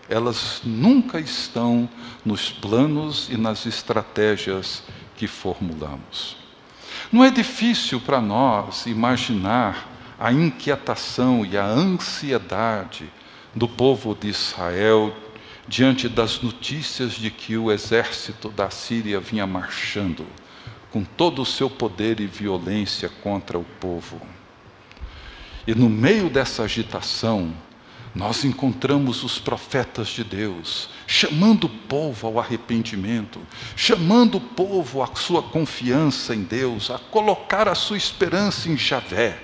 Elas 0.09 0.62
nunca 0.64 1.21
estão 1.21 1.88
nos 2.25 2.50
planos 2.50 3.28
e 3.30 3.37
nas 3.37 3.66
estratégias 3.66 4.83
que 5.16 5.26
formulamos. 5.26 6.37
Não 7.12 7.23
é 7.23 7.30
difícil 7.30 8.00
para 8.00 8.21
nós 8.21 8.87
imaginar 8.87 9.88
a 10.19 10.33
inquietação 10.33 11.47
e 11.47 11.57
a 11.57 11.64
ansiedade 11.64 13.11
do 13.54 13.69
povo 13.69 14.14
de 14.14 14.28
Israel 14.28 15.14
diante 15.69 16.09
das 16.09 16.40
notícias 16.40 17.12
de 17.12 17.30
que 17.30 17.57
o 17.57 17.71
exército 17.71 18.49
da 18.49 18.71
Síria 18.71 19.21
vinha 19.21 19.47
marchando 19.47 20.26
com 20.90 21.04
todo 21.04 21.42
o 21.42 21.47
seu 21.47 21.71
poder 21.71 22.21
e 22.21 22.26
violência 22.26 23.09
contra 23.23 23.59
o 23.59 23.64
povo. 23.64 24.21
E 25.67 25.75
no 25.75 25.88
meio 25.88 26.31
dessa 26.31 26.62
agitação, 26.62 27.52
nós 28.14 28.45
encontramos 28.45 29.23
os 29.23 29.38
profetas 29.38 30.09
de 30.09 30.25
Deus, 30.25 30.90
chamando 31.07 31.64
o 31.64 31.69
povo 31.69 32.26
ao 32.26 32.40
arrependimento, 32.40 33.40
chamando 33.77 34.38
o 34.38 34.40
povo 34.40 35.03
à 35.03 35.14
sua 35.14 35.42
confiança 35.42 36.35
em 36.35 36.42
Deus, 36.42 36.90
a 36.90 36.99
colocar 36.99 37.68
a 37.68 37.75
sua 37.75 37.96
esperança 37.96 38.68
em 38.68 38.77
Javé. 38.77 39.38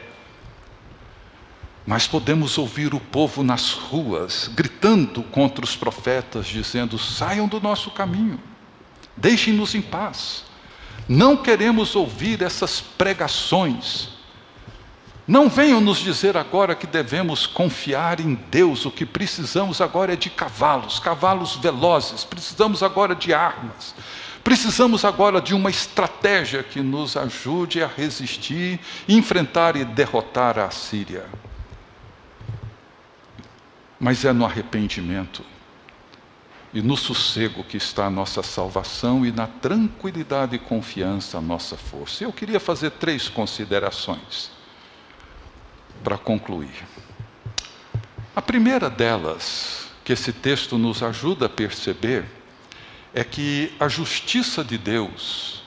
Mas 1.86 2.08
podemos 2.08 2.58
ouvir 2.58 2.92
o 2.92 2.98
povo 2.98 3.44
nas 3.44 3.70
ruas 3.70 4.50
gritando 4.52 5.22
contra 5.22 5.64
os 5.64 5.76
profetas, 5.76 6.48
dizendo: 6.48 6.98
saiam 6.98 7.46
do 7.46 7.60
nosso 7.60 7.92
caminho, 7.92 8.40
deixem-nos 9.16 9.76
em 9.76 9.82
paz. 9.82 10.44
Não 11.08 11.36
queremos 11.36 11.94
ouvir 11.94 12.42
essas 12.42 12.80
pregações. 12.80 14.15
Não 15.26 15.48
venham 15.48 15.80
nos 15.80 15.98
dizer 15.98 16.36
agora 16.36 16.76
que 16.76 16.86
devemos 16.86 17.48
confiar 17.48 18.20
em 18.20 18.34
Deus, 18.34 18.86
o 18.86 18.92
que 18.92 19.04
precisamos 19.04 19.80
agora 19.80 20.12
é 20.12 20.16
de 20.16 20.30
cavalos, 20.30 21.00
cavalos 21.00 21.56
velozes, 21.56 22.22
precisamos 22.22 22.80
agora 22.80 23.12
de 23.12 23.34
armas, 23.34 23.92
precisamos 24.44 25.04
agora 25.04 25.40
de 25.40 25.52
uma 25.52 25.68
estratégia 25.68 26.62
que 26.62 26.80
nos 26.80 27.16
ajude 27.16 27.82
a 27.82 27.88
resistir, 27.88 28.78
enfrentar 29.08 29.74
e 29.74 29.84
derrotar 29.84 30.60
a 30.60 30.70
Síria. 30.70 31.26
Mas 33.98 34.24
é 34.24 34.32
no 34.32 34.44
arrependimento 34.44 35.42
e 36.72 36.80
no 36.80 36.96
sossego 36.96 37.64
que 37.64 37.78
está 37.78 38.06
a 38.06 38.10
nossa 38.10 38.44
salvação 38.44 39.26
e 39.26 39.32
na 39.32 39.48
tranquilidade 39.48 40.54
e 40.54 40.58
confiança 40.60 41.38
a 41.38 41.40
nossa 41.40 41.76
força. 41.76 42.22
Eu 42.22 42.32
queria 42.32 42.60
fazer 42.60 42.90
três 42.92 43.28
considerações 43.28 44.54
para 46.02 46.18
concluir. 46.18 46.84
A 48.34 48.42
primeira 48.42 48.90
delas, 48.90 49.88
que 50.04 50.12
esse 50.12 50.32
texto 50.32 50.76
nos 50.76 51.02
ajuda 51.02 51.46
a 51.46 51.48
perceber, 51.48 52.24
é 53.14 53.24
que 53.24 53.72
a 53.80 53.88
justiça 53.88 54.62
de 54.62 54.76
Deus, 54.76 55.62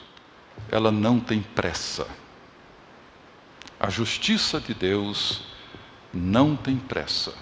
ela 0.72 0.92
não 0.92 1.20
tem 1.20 1.42
pressa. 1.42 2.08
A 3.80 3.90
justiça 3.90 4.60
de 4.60 4.74
Deus 4.74 5.42
não 6.14 6.56
tem 6.56 6.78
pressa. 6.78 7.34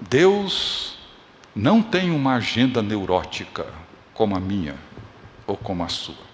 Deus 0.00 0.98
não 1.54 1.82
tem 1.82 2.10
uma 2.10 2.34
agenda 2.34 2.82
neurótica 2.82 3.66
como 4.12 4.36
a 4.36 4.40
minha 4.40 4.76
ou 5.46 5.56
como 5.56 5.82
a 5.82 5.88
sua. 5.88 6.30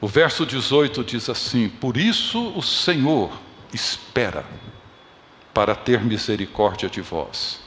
O 0.00 0.06
verso 0.06 0.44
18 0.44 1.02
diz 1.02 1.28
assim: 1.28 1.68
Por 1.68 1.96
isso 1.96 2.52
o 2.56 2.62
Senhor 2.62 3.32
espera 3.74 4.44
para 5.52 5.74
ter 5.74 6.02
misericórdia 6.02 6.88
de 6.88 7.00
vós, 7.00 7.60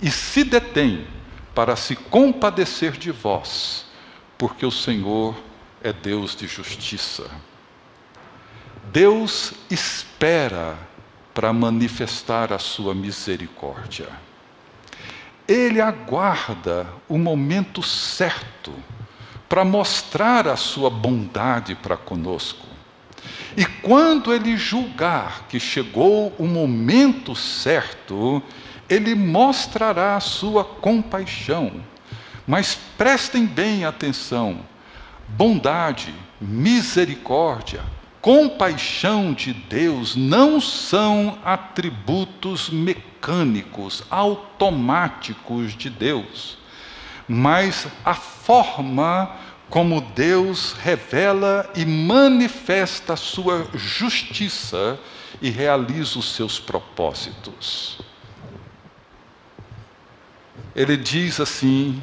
e 0.00 0.10
se 0.10 0.44
detém 0.44 1.06
para 1.54 1.76
se 1.76 1.94
compadecer 1.94 2.92
de 2.92 3.10
vós, 3.10 3.86
porque 4.36 4.66
o 4.66 4.70
Senhor 4.70 5.36
é 5.82 5.92
Deus 5.92 6.34
de 6.34 6.46
justiça. 6.46 7.30
Deus 8.92 9.52
espera 9.70 10.76
para 11.32 11.52
manifestar 11.52 12.52
a 12.52 12.58
sua 12.58 12.94
misericórdia. 12.94 14.08
Ele 15.46 15.80
aguarda 15.80 16.86
o 17.08 17.18
momento 17.18 17.82
certo 17.82 18.72
para 19.48 19.64
mostrar 19.64 20.48
a 20.48 20.56
sua 20.56 20.88
bondade 20.88 21.74
para 21.74 21.96
conosco. 21.96 22.73
E 23.56 23.64
quando 23.64 24.32
ele 24.32 24.56
julgar 24.56 25.46
que 25.48 25.60
chegou 25.60 26.34
o 26.38 26.46
momento 26.46 27.36
certo, 27.36 28.42
ele 28.88 29.14
mostrará 29.14 30.16
a 30.16 30.20
sua 30.20 30.64
compaixão. 30.64 31.72
Mas 32.46 32.78
prestem 32.98 33.46
bem 33.46 33.84
atenção: 33.84 34.58
bondade, 35.28 36.12
misericórdia, 36.40 37.82
compaixão 38.20 39.32
de 39.32 39.52
Deus 39.52 40.16
não 40.16 40.60
são 40.60 41.38
atributos 41.44 42.70
mecânicos, 42.70 44.02
automáticos 44.10 45.76
de 45.76 45.90
Deus, 45.90 46.58
mas 47.28 47.86
a 48.04 48.14
forma 48.14 49.30
como 49.74 50.00
Deus 50.00 50.72
revela 50.72 51.68
e 51.74 51.84
manifesta 51.84 53.14
a 53.14 53.16
sua 53.16 53.66
justiça 53.74 54.96
e 55.42 55.50
realiza 55.50 56.16
os 56.16 56.32
seus 56.34 56.60
propósitos. 56.60 57.98
Ele 60.76 60.96
diz 60.96 61.40
assim: 61.40 62.00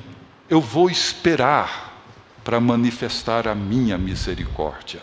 Eu 0.50 0.60
vou 0.60 0.90
esperar 0.90 2.04
para 2.44 2.60
manifestar 2.60 3.48
a 3.48 3.56
minha 3.56 3.98
misericórdia 3.98 5.02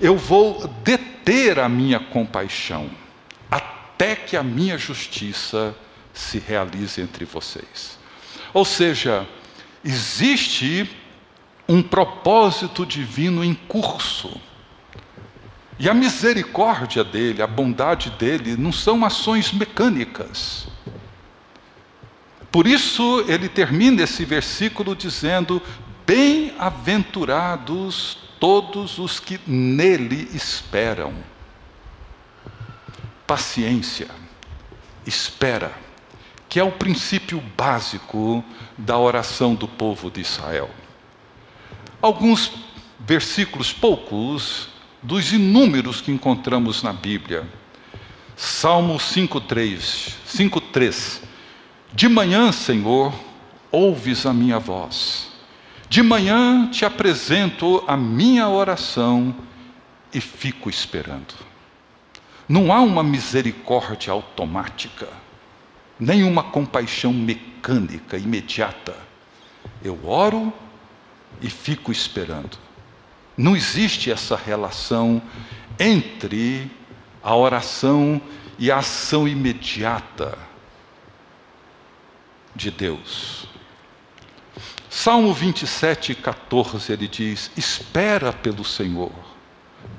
eu 0.00 0.16
vou 0.16 0.68
deter 0.82 1.58
a 1.58 1.68
minha 1.68 1.98
compaixão, 1.98 2.90
até 3.50 4.14
que 4.14 4.36
a 4.36 4.42
minha 4.42 4.76
justiça 4.76 5.74
se 6.12 6.38
realize 6.38 7.00
entre 7.00 7.24
vocês. 7.24 7.98
Ou 8.52 8.64
seja, 8.64 9.26
existe 9.84 10.88
um 11.68 11.82
propósito 11.82 12.86
divino 12.86 13.44
em 13.44 13.54
curso. 13.54 14.40
E 15.78 15.90
a 15.90 15.94
misericórdia 15.94 17.04
dele, 17.04 17.42
a 17.42 17.46
bondade 17.46 18.08
dele, 18.10 18.56
não 18.56 18.72
são 18.72 19.04
ações 19.04 19.52
mecânicas. 19.52 20.66
Por 22.50 22.66
isso 22.66 23.24
ele 23.28 23.48
termina 23.48 24.02
esse 24.02 24.24
versículo 24.24 24.96
dizendo: 24.96 25.62
Bem-aventurados 26.06 28.16
todos 28.40 28.98
os 28.98 29.20
que 29.20 29.38
nele 29.46 30.30
esperam. 30.32 31.12
Paciência, 33.26 34.08
espera, 35.04 35.74
que 36.48 36.58
é 36.60 36.64
o 36.64 36.72
princípio 36.72 37.42
básico 37.56 38.44
da 38.78 38.96
oração 38.96 39.54
do 39.54 39.68
povo 39.68 40.10
de 40.10 40.22
Israel. 40.22 40.70
Alguns 42.06 42.52
versículos, 43.00 43.72
poucos, 43.72 44.68
dos 45.02 45.32
inúmeros 45.32 46.00
que 46.00 46.12
encontramos 46.12 46.80
na 46.80 46.92
Bíblia. 46.92 47.44
Salmo 48.36 49.00
5:3, 49.00 50.14
5:3. 50.24 51.20
De 51.92 52.08
manhã, 52.08 52.52
Senhor, 52.52 53.12
ouves 53.72 54.24
a 54.24 54.32
minha 54.32 54.60
voz. 54.60 55.32
De 55.88 56.00
manhã 56.00 56.70
te 56.70 56.84
apresento 56.84 57.82
a 57.88 57.96
minha 57.96 58.48
oração 58.48 59.34
e 60.14 60.20
fico 60.20 60.70
esperando. 60.70 61.34
Não 62.48 62.72
há 62.72 62.78
uma 62.82 63.02
misericórdia 63.02 64.12
automática, 64.12 65.08
nem 65.98 66.22
uma 66.22 66.44
compaixão 66.44 67.12
mecânica, 67.12 68.16
imediata. 68.16 68.94
Eu 69.82 69.98
oro 70.08 70.52
e 71.40 71.50
fico 71.50 71.92
esperando. 71.92 72.58
Não 73.36 73.56
existe 73.56 74.10
essa 74.10 74.36
relação 74.36 75.20
entre 75.78 76.70
a 77.22 77.34
oração 77.34 78.20
e 78.58 78.70
a 78.70 78.78
ação 78.78 79.28
imediata 79.28 80.38
de 82.54 82.70
Deus. 82.70 83.46
Salmo 84.88 85.34
27, 85.34 86.14
14, 86.14 86.92
ele 86.92 87.06
diz: 87.06 87.50
Espera 87.56 88.32
pelo 88.32 88.64
Senhor, 88.64 89.12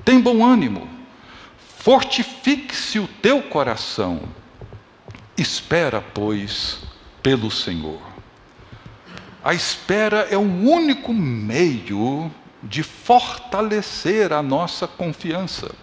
tem 0.03 0.19
bom 0.19 0.43
ânimo, 0.43 0.89
fortifique-se 1.77 2.97
o 2.97 3.07
teu 3.07 3.43
coração, 3.43 4.21
espera, 5.37 6.01
pois, 6.01 6.79
pelo 7.21 7.51
Senhor. 7.51 8.06
A 9.47 9.53
espera 9.53 10.27
é 10.29 10.35
o 10.35 10.41
único 10.41 11.13
meio 11.13 12.29
de 12.61 12.83
fortalecer 12.83 14.33
a 14.33 14.43
nossa 14.43 14.85
confiança, 14.85 15.73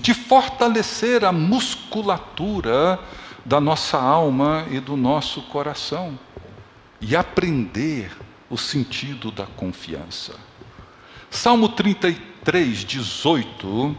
de 0.00 0.12
fortalecer 0.12 1.24
a 1.24 1.30
musculatura 1.30 2.98
da 3.44 3.60
nossa 3.60 3.96
alma 3.96 4.66
e 4.72 4.80
do 4.80 4.96
nosso 4.96 5.40
coração, 5.42 6.18
e 7.00 7.14
aprender 7.14 8.10
o 8.50 8.58
sentido 8.58 9.30
da 9.30 9.46
confiança. 9.46 10.34
Salmo 11.30 11.68
33, 11.68 12.84
18. 12.84 13.96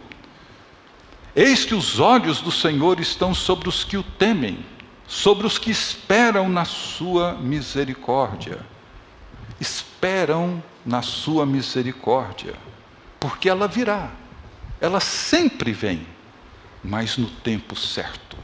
Eis 1.34 1.64
que 1.64 1.74
os 1.74 1.98
olhos 1.98 2.42
do 2.42 2.52
Senhor 2.52 3.00
estão 3.00 3.34
sobre 3.34 3.70
os 3.70 3.86
que 3.86 3.96
o 3.96 4.04
temem, 4.04 4.66
sobre 5.08 5.48
os 5.48 5.58
que 5.58 5.72
esperam 5.72 6.50
na 6.50 6.66
sua 6.66 7.34
misericórdia. 7.36 8.60
Esperam 9.60 10.62
na 10.86 11.02
sua 11.02 11.46
misericórdia, 11.46 12.54
porque 13.20 13.50
ela 13.50 13.68
virá, 13.68 14.12
ela 14.80 15.00
sempre 15.00 15.72
vem, 15.72 16.06
mas 16.84 17.18
no 17.18 17.28
tempo 17.28 17.76
certo, 17.76 18.38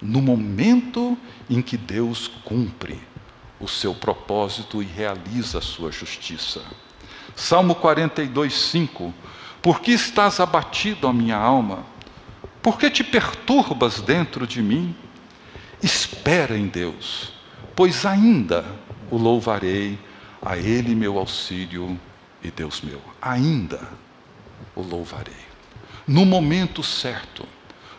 no 0.00 0.22
momento 0.22 1.18
em 1.50 1.60
que 1.60 1.76
Deus 1.76 2.28
cumpre 2.44 2.98
o 3.60 3.68
seu 3.68 3.94
propósito 3.94 4.82
e 4.82 4.86
realiza 4.86 5.58
a 5.58 5.62
sua 5.62 5.92
justiça. 5.92 6.62
Salmo 7.36 7.74
42, 7.74 8.52
5: 8.52 9.12
Por 9.60 9.80
que 9.80 9.92
estás 9.92 10.40
abatido, 10.40 11.06
a 11.06 11.12
minha 11.12 11.36
alma? 11.36 11.84
Por 12.62 12.78
que 12.78 12.90
te 12.90 13.04
perturbas 13.04 14.00
dentro 14.00 14.46
de 14.46 14.62
mim? 14.62 14.94
Espera 15.82 16.56
em 16.56 16.66
Deus, 16.66 17.32
pois 17.76 18.04
ainda 18.04 18.64
o 19.10 19.16
louvarei 19.16 19.98
a 20.42 20.56
Ele 20.56 20.94
meu 20.94 21.18
auxílio 21.18 21.98
e 22.42 22.50
Deus 22.50 22.80
meu. 22.80 23.00
Ainda 23.20 23.80
o 24.74 24.82
louvarei. 24.82 25.48
No 26.06 26.24
momento 26.24 26.82
certo, 26.82 27.46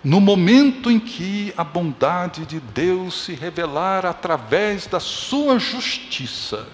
no 0.03 0.21
momento 0.21 0.89
em 0.89 0.99
que 0.99 1.53
a 1.57 1.63
bondade 1.63 2.45
de 2.45 2.59
Deus 2.59 3.25
se 3.25 3.33
revelar 3.33 4.05
através 4.05 4.87
da 4.87 4.99
sua 4.99 5.59
justiça 5.59 6.67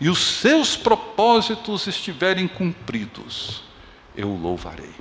e 0.00 0.08
os 0.08 0.18
seus 0.40 0.76
propósitos 0.76 1.86
estiverem 1.86 2.46
cumpridos, 2.46 3.62
eu 4.14 4.28
o 4.28 4.38
louvarei. 4.38 4.94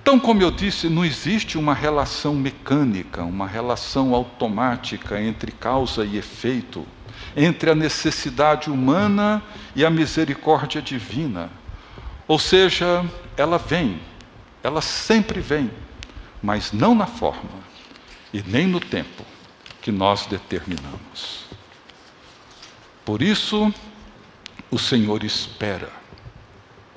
Então, 0.00 0.20
como 0.20 0.42
eu 0.42 0.50
disse, 0.50 0.88
não 0.88 1.04
existe 1.04 1.58
uma 1.58 1.74
relação 1.74 2.34
mecânica, 2.34 3.22
uma 3.24 3.46
relação 3.46 4.14
automática 4.14 5.20
entre 5.20 5.50
causa 5.50 6.04
e 6.04 6.16
efeito 6.16 6.86
entre 7.36 7.70
a 7.70 7.74
necessidade 7.74 8.70
humana 8.70 9.42
e 9.74 9.84
a 9.84 9.90
misericórdia 9.90 10.80
divina. 10.80 11.50
Ou 12.26 12.38
seja, 12.38 13.04
ela 13.36 13.58
vem, 13.58 14.00
ela 14.62 14.80
sempre 14.80 15.40
vem, 15.40 15.70
mas 16.42 16.72
não 16.72 16.94
na 16.94 17.06
forma 17.06 17.66
e 18.32 18.42
nem 18.42 18.66
no 18.66 18.80
tempo 18.80 19.24
que 19.82 19.92
nós 19.92 20.26
determinamos. 20.26 21.44
Por 23.04 23.22
isso, 23.22 23.72
o 24.70 24.78
Senhor 24.78 25.22
espera 25.22 25.90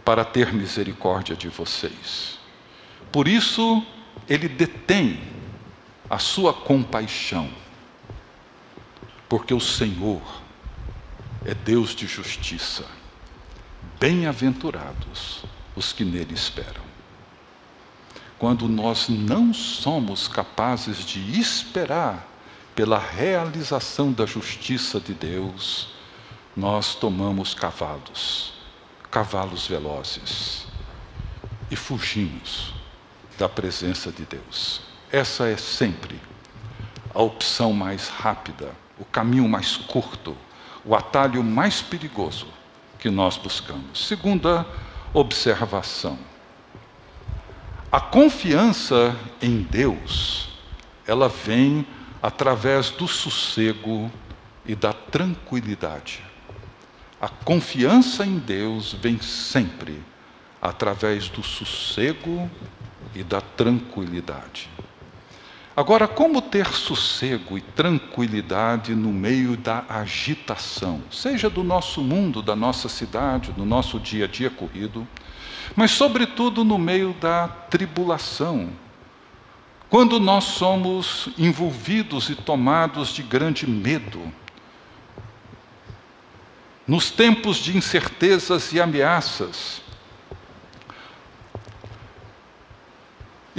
para 0.03 0.25
ter 0.25 0.51
misericórdia 0.53 1.35
de 1.35 1.49
vocês. 1.49 2.38
Por 3.11 3.27
isso, 3.27 3.85
Ele 4.27 4.47
detém 4.47 5.19
a 6.09 6.19
sua 6.19 6.53
compaixão 6.53 7.49
porque 9.29 9.53
o 9.53 9.59
Senhor 9.59 10.21
é 11.45 11.53
Deus 11.53 11.95
de 11.95 12.07
justiça. 12.07 12.83
Bem-aventurados 13.99 15.43
os 15.75 15.93
que 15.93 16.03
nele 16.03 16.33
esperam. 16.33 16.89
Quando 18.39 18.67
nós 18.67 19.07
não 19.07 19.53
somos 19.53 20.27
capazes 20.27 21.05
de 21.05 21.39
esperar 21.39 22.27
pela 22.73 22.97
realização 22.97 24.11
da 24.11 24.25
justiça 24.25 24.99
de 24.99 25.13
Deus, 25.13 25.89
nós 26.55 26.95
tomamos 26.95 27.53
cavalos, 27.53 28.53
cavalos 29.11 29.67
velozes, 29.67 30.65
e 31.69 31.75
fugimos 31.75 32.78
da 33.39 33.49
presença 33.49 34.11
de 34.11 34.25
Deus. 34.25 34.81
Essa 35.11 35.47
é 35.47 35.57
sempre 35.57 36.19
a 37.15 37.21
opção 37.21 37.73
mais 37.73 38.07
rápida 38.07 38.69
o 38.99 39.05
caminho 39.05 39.47
mais 39.47 39.77
curto, 39.77 40.35
o 40.83 40.93
atalho 40.93 41.41
mais 41.43 41.81
perigoso 41.81 42.47
que 42.99 43.09
nós 43.09 43.37
buscamos. 43.37 44.07
Segunda 44.07 44.65
observação. 45.13 46.19
A 47.91 47.99
confiança 47.99 49.15
em 49.41 49.61
Deus, 49.61 50.49
ela 51.07 51.29
vem 51.29 51.87
através 52.21 52.91
do 52.91 53.07
sossego 53.07 54.11
e 54.65 54.75
da 54.75 54.91
tranquilidade. 54.93 56.23
A 57.19 57.29
confiança 57.29 58.25
em 58.25 58.37
Deus 58.37 58.93
vem 58.93 59.19
sempre 59.21 60.03
através 60.61 61.29
do 61.29 61.41
sossego 61.41 62.49
e 63.15 63.23
da 63.23 63.41
tranquilidade. 63.41 64.69
Agora, 65.75 66.07
como 66.09 66.41
ter 66.41 66.67
sossego 66.67 67.57
e 67.57 67.61
tranquilidade 67.61 68.93
no 68.93 69.13
meio 69.13 69.55
da 69.55 69.85
agitação, 69.87 71.01
seja 71.09 71.49
do 71.49 71.63
nosso 71.63 72.01
mundo, 72.01 72.41
da 72.41 72.55
nossa 72.55 72.89
cidade, 72.89 73.53
do 73.53 73.63
nosso 73.63 73.97
dia 73.97 74.25
a 74.25 74.27
dia 74.27 74.49
corrido, 74.49 75.07
mas, 75.75 75.91
sobretudo, 75.91 76.65
no 76.65 76.77
meio 76.77 77.13
da 77.13 77.47
tribulação, 77.47 78.69
quando 79.89 80.19
nós 80.19 80.43
somos 80.43 81.29
envolvidos 81.37 82.29
e 82.29 82.35
tomados 82.35 83.09
de 83.09 83.23
grande 83.23 83.65
medo, 83.65 84.21
nos 86.85 87.09
tempos 87.09 87.57
de 87.57 87.77
incertezas 87.77 88.73
e 88.73 88.81
ameaças, 88.81 89.81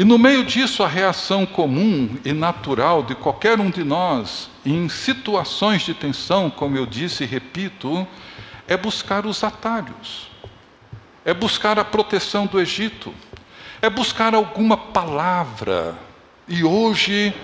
E 0.01 0.05
no 0.05 0.17
meio 0.17 0.43
disso, 0.43 0.83
a 0.83 0.89
reação 0.89 1.45
comum 1.45 2.17
e 2.25 2.33
natural 2.33 3.03
de 3.03 3.15
qualquer 3.15 3.61
um 3.61 3.69
de 3.69 3.85
nós, 3.85 4.49
em 4.65 4.89
situações 4.89 5.83
de 5.83 5.93
tensão, 5.93 6.49
como 6.49 6.75
eu 6.75 6.87
disse 6.87 7.25
e 7.25 7.27
repito, 7.27 8.09
é 8.67 8.79
buscar 8.79 9.27
os 9.27 9.45
atalhos, 9.45 10.31
é 11.23 11.35
buscar 11.35 11.79
a 11.79 11.85
proteção 11.85 12.47
do 12.47 12.59
Egito, 12.59 13.13
é 13.83 13.91
buscar 13.91 14.35
alguma 14.35 14.75
palavra. 14.75 15.95
E 16.49 16.65
hoje, 16.65 17.35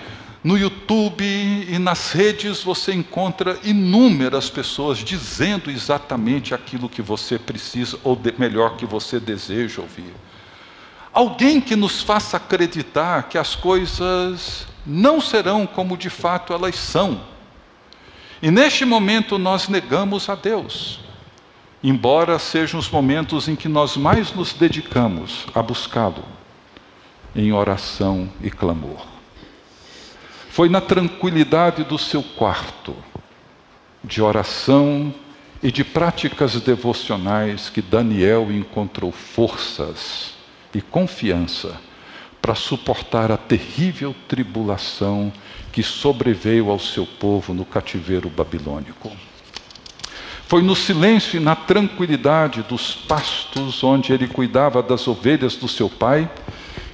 no 0.43 0.57
YouTube 0.57 1.23
e 1.23 1.77
nas 1.77 2.11
redes, 2.11 2.63
você 2.63 2.91
encontra 2.91 3.59
inúmeras 3.63 4.49
pessoas 4.49 4.97
dizendo 4.97 5.69
exatamente 5.69 6.55
aquilo 6.55 6.89
que 6.89 7.03
você 7.03 7.37
precisa, 7.37 7.99
ou 8.03 8.15
de, 8.15 8.33
melhor, 8.35 8.77
que 8.77 8.85
você 8.87 9.19
deseja 9.19 9.79
ouvir. 9.79 10.11
Alguém 11.17 11.59
que 11.59 11.75
nos 11.75 12.03
faça 12.03 12.37
acreditar 12.37 13.23
que 13.23 13.39
as 13.39 13.55
coisas 13.55 14.67
não 14.85 15.19
serão 15.19 15.65
como 15.65 15.97
de 15.97 16.11
fato 16.11 16.53
elas 16.53 16.75
são. 16.75 17.19
E 18.39 18.51
neste 18.51 18.85
momento 18.85 19.39
nós 19.39 19.67
negamos 19.67 20.29
a 20.29 20.35
Deus 20.35 20.99
embora 21.83 22.39
sejam 22.39 22.79
os 22.79 22.89
momentos 22.89 23.47
em 23.47 23.55
que 23.55 23.67
nós 23.67 23.95
mais 23.95 24.33
nos 24.33 24.53
dedicamos 24.53 25.45
a 25.53 25.61
buscá-lo 25.61 26.23
em 27.35 27.53
oração 27.53 28.29
e 28.41 28.49
clamor. 28.49 29.05
Foi 30.49 30.69
na 30.69 30.81
tranquilidade 30.81 31.83
do 31.83 31.97
seu 31.97 32.23
quarto, 32.23 32.95
de 34.03 34.21
oração 34.21 35.13
e 35.61 35.71
de 35.71 35.83
práticas 35.83 36.59
devocionais 36.59 37.69
que 37.69 37.81
Daniel 37.81 38.51
encontrou 38.51 39.11
forças 39.11 40.36
e 40.77 40.81
confiança 40.81 41.79
para 42.39 42.53
suportar 42.53 43.31
a 43.31 43.37
terrível 43.37 44.15
tribulação 44.27 45.33
que 45.71 45.81
sobreveio 45.81 46.69
ao 46.69 46.79
seu 46.79 47.05
povo 47.05 47.53
no 47.53 47.65
cativeiro 47.65 48.29
babilônico. 48.29 49.11
Foi 50.47 50.61
no 50.61 50.75
silêncio 50.75 51.37
e 51.37 51.43
na 51.43 51.55
tranquilidade 51.55 52.63
dos 52.63 52.93
pastos 52.93 53.83
onde 53.83 54.13
ele 54.13 54.27
cuidava 54.27 54.81
das 54.81 55.07
ovelhas 55.07 55.55
do 55.55 55.67
seu 55.67 55.89
pai 55.89 56.29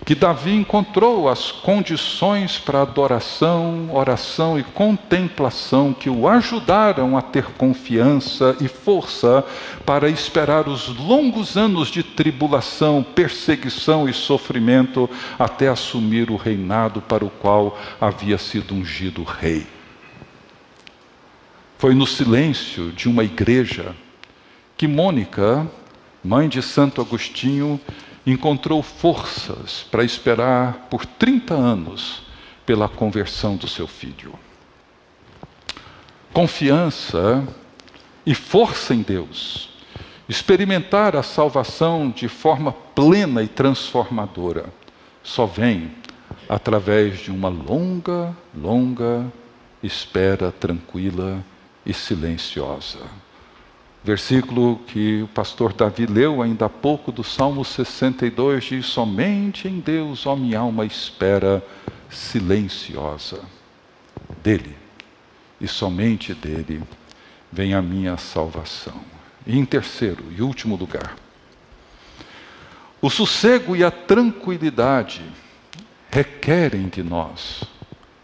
que 0.05 0.15
Davi 0.15 0.53
encontrou 0.53 1.29
as 1.29 1.51
condições 1.51 2.57
para 2.57 2.81
adoração, 2.81 3.89
oração 3.93 4.59
e 4.59 4.63
contemplação 4.63 5.93
que 5.93 6.09
o 6.09 6.27
ajudaram 6.27 7.17
a 7.17 7.21
ter 7.21 7.45
confiança 7.53 8.57
e 8.59 8.67
força 8.67 9.45
para 9.85 10.09
esperar 10.09 10.67
os 10.67 10.89
longos 10.97 11.55
anos 11.55 11.87
de 11.87 12.03
tribulação, 12.03 13.01
perseguição 13.01 14.09
e 14.09 14.13
sofrimento 14.13 15.09
até 15.39 15.69
assumir 15.69 16.29
o 16.29 16.35
reinado 16.35 17.01
para 17.01 17.23
o 17.23 17.29
qual 17.29 17.79
havia 17.99 18.37
sido 18.37 18.73
ungido 18.73 19.23
rei. 19.23 19.65
Foi 21.77 21.93
no 21.93 22.07
silêncio 22.07 22.91
de 22.91 23.07
uma 23.07 23.23
igreja 23.23 23.95
que 24.75 24.87
Mônica, 24.87 25.65
mãe 26.23 26.49
de 26.49 26.61
Santo 26.61 26.99
Agostinho, 26.99 27.79
encontrou 28.25 28.81
forças 28.81 29.85
para 29.91 30.03
esperar 30.03 30.87
por 30.89 31.05
30 31.05 31.53
anos 31.53 32.21
pela 32.65 32.87
conversão 32.87 33.55
do 33.55 33.67
seu 33.67 33.87
filho. 33.87 34.33
Confiança 36.31 37.45
e 38.25 38.33
força 38.33 38.93
em 38.93 39.01
Deus, 39.01 39.69
experimentar 40.27 41.15
a 41.15 41.23
salvação 41.23 42.09
de 42.09 42.27
forma 42.27 42.71
plena 42.71 43.43
e 43.43 43.47
transformadora, 43.47 44.65
só 45.21 45.45
vem 45.45 45.91
através 46.47 47.19
de 47.19 47.31
uma 47.31 47.49
longa, 47.49 48.35
longa 48.55 49.31
espera 49.81 50.51
tranquila 50.51 51.43
e 51.85 51.93
silenciosa. 51.93 52.99
Versículo 54.03 54.81
que 54.87 55.21
o 55.21 55.27
pastor 55.29 55.71
Davi 55.71 56.05
leu 56.05 56.41
ainda 56.41 56.65
há 56.65 56.69
pouco 56.69 57.09
do 57.09 57.23
Salmo 57.23 57.63
62 57.63 58.65
diz: 58.65 58.85
Somente 58.85 59.67
em 59.69 59.79
Deus, 59.79 60.25
ó 60.25 60.35
minha 60.35 60.59
alma, 60.59 60.85
espera 60.85 61.65
silenciosa. 62.09 63.41
Dele, 64.43 64.75
e 65.59 65.69
somente 65.69 66.33
dele, 66.33 66.83
vem 67.49 67.73
a 67.73 67.81
minha 67.81 68.17
salvação. 68.17 68.99
E 69.47 69.57
em 69.57 69.63
terceiro 69.63 70.25
e 70.35 70.41
último 70.41 70.75
lugar, 70.75 71.15
o 73.01 73.09
sossego 73.09 73.73
e 73.73 73.85
a 73.85 73.91
tranquilidade 73.91 75.23
requerem 76.11 76.89
de 76.89 77.01
nós 77.01 77.63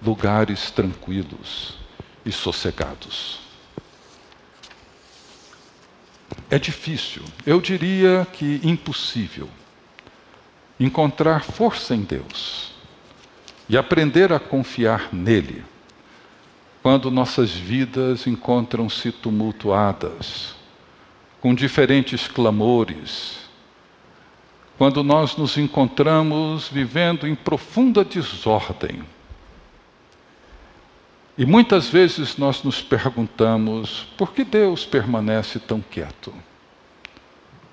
lugares 0.01 0.71
tranquilos 0.71 1.77
e 2.25 2.31
sossegados. 2.33 3.48
É 6.49 6.57
difícil, 6.57 7.21
eu 7.45 7.61
diria 7.61 8.27
que 8.33 8.59
impossível, 8.63 9.47
encontrar 10.79 11.43
força 11.43 11.93
em 11.93 12.01
Deus 12.01 12.73
e 13.69 13.77
aprender 13.77 14.33
a 14.33 14.39
confiar 14.39 15.13
nele 15.13 15.63
quando 16.81 17.11
nossas 17.11 17.51
vidas 17.51 18.25
encontram-se 18.25 19.11
tumultuadas, 19.11 20.55
com 21.39 21.53
diferentes 21.53 22.27
clamores, 22.27 23.37
quando 24.77 25.03
nós 25.03 25.35
nos 25.35 25.57
encontramos 25.57 26.69
vivendo 26.69 27.27
em 27.27 27.35
profunda 27.35 28.03
desordem 28.03 29.03
e 31.39 31.45
muitas 31.45 31.87
vezes 31.87 32.35
nós 32.35 32.61
nos 32.63 32.81
perguntamos: 32.81 34.05
por 34.17 34.33
que 34.33 34.43
Deus 34.43 34.85
permanece 34.85 35.57
tão 35.57 35.79
quieto? 35.79 36.33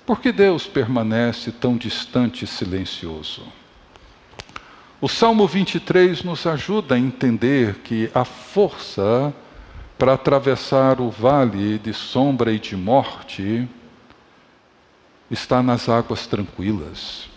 Por 0.05 0.21
que 0.21 0.31
Deus 0.31 0.65
permanece 0.65 1.51
tão 1.51 1.75
distante 1.75 2.45
e 2.45 2.47
silencioso? 2.47 3.43
O 5.01 5.09
Salmo 5.09 5.45
23 5.45 6.23
nos 6.23 6.47
ajuda 6.47 6.95
a 6.95 6.99
entender 6.99 7.79
que 7.79 8.09
a 8.15 8.23
força 8.23 9.33
para 9.97 10.13
atravessar 10.13 11.01
o 11.01 11.09
vale 11.09 11.77
de 11.77 11.93
sombra 11.93 12.53
e 12.53 12.59
de 12.59 12.77
morte 12.77 13.67
está 15.29 15.61
nas 15.61 15.89
águas 15.89 16.25
tranquilas, 16.25 17.27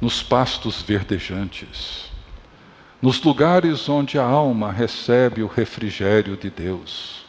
nos 0.00 0.22
pastos 0.22 0.82
verdejantes 0.82 2.11
nos 3.02 3.20
lugares 3.20 3.88
onde 3.88 4.16
a 4.16 4.22
alma 4.22 4.70
recebe 4.70 5.42
o 5.42 5.48
refrigério 5.48 6.36
de 6.36 6.48
Deus. 6.48 7.24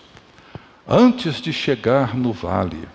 Antes 0.88 1.42
de 1.42 1.52
chegar 1.52 2.16
no 2.16 2.32
vale, 2.32 2.88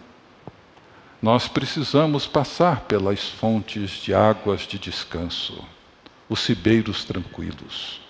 nós 1.21 1.49
precisamos 1.49 2.29
passar 2.29 2.83
pelas 2.83 3.29
fontes 3.29 3.91
de 3.91 4.15
águas 4.15 4.61
de 4.61 4.79
descanso, 4.79 5.65
os 6.29 6.39
cibeiros 6.39 7.05
tranquilos, 7.05 8.01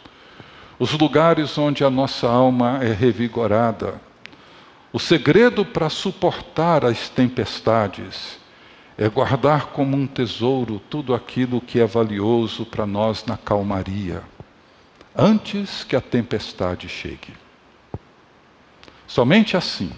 os 0.78 0.92
lugares 0.92 1.57
onde 1.57 1.83
a 1.83 1.88
nossa 1.88 2.28
alma 2.28 2.78
é 2.83 2.92
revigorada. 2.92 3.98
O 4.92 4.98
segredo 4.98 5.64
para 5.64 5.88
suportar 5.88 6.85
as 6.85 7.09
tempestades 7.09 8.38
é 8.98 9.09
guardar 9.09 9.68
como 9.68 9.96
um 9.96 10.07
tesouro 10.07 10.78
tudo 10.90 11.14
aquilo 11.14 11.59
que 11.59 11.81
é 11.81 11.87
valioso 11.87 12.66
para 12.66 12.85
nós 12.85 13.24
na 13.24 13.38
calmaria 13.38 14.22
antes 15.18 15.83
que 15.83 15.96
a 15.96 16.00
tempestade 16.00 16.88
chegue. 16.88 17.35
Somente 19.09 19.57
assim 19.57 19.90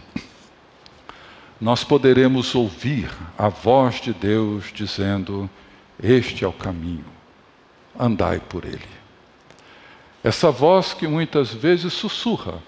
nós 1.61 1.85
poderemos 1.85 2.55
ouvir 2.55 3.11
a 3.37 3.51
voz 3.51 4.01
de 4.01 4.15
Deus 4.15 4.73
dizendo: 4.73 5.51
Este 6.03 6.43
é 6.43 6.49
o 6.49 6.53
caminho, 6.53 7.05
andai 7.99 8.41
por 8.41 8.65
ele. 8.65 8.81
Essa 10.25 10.51
voz 10.51 10.95
que 10.95 11.07
muitas 11.07 11.53
vezes 11.53 11.93
sussurra, 11.93 12.63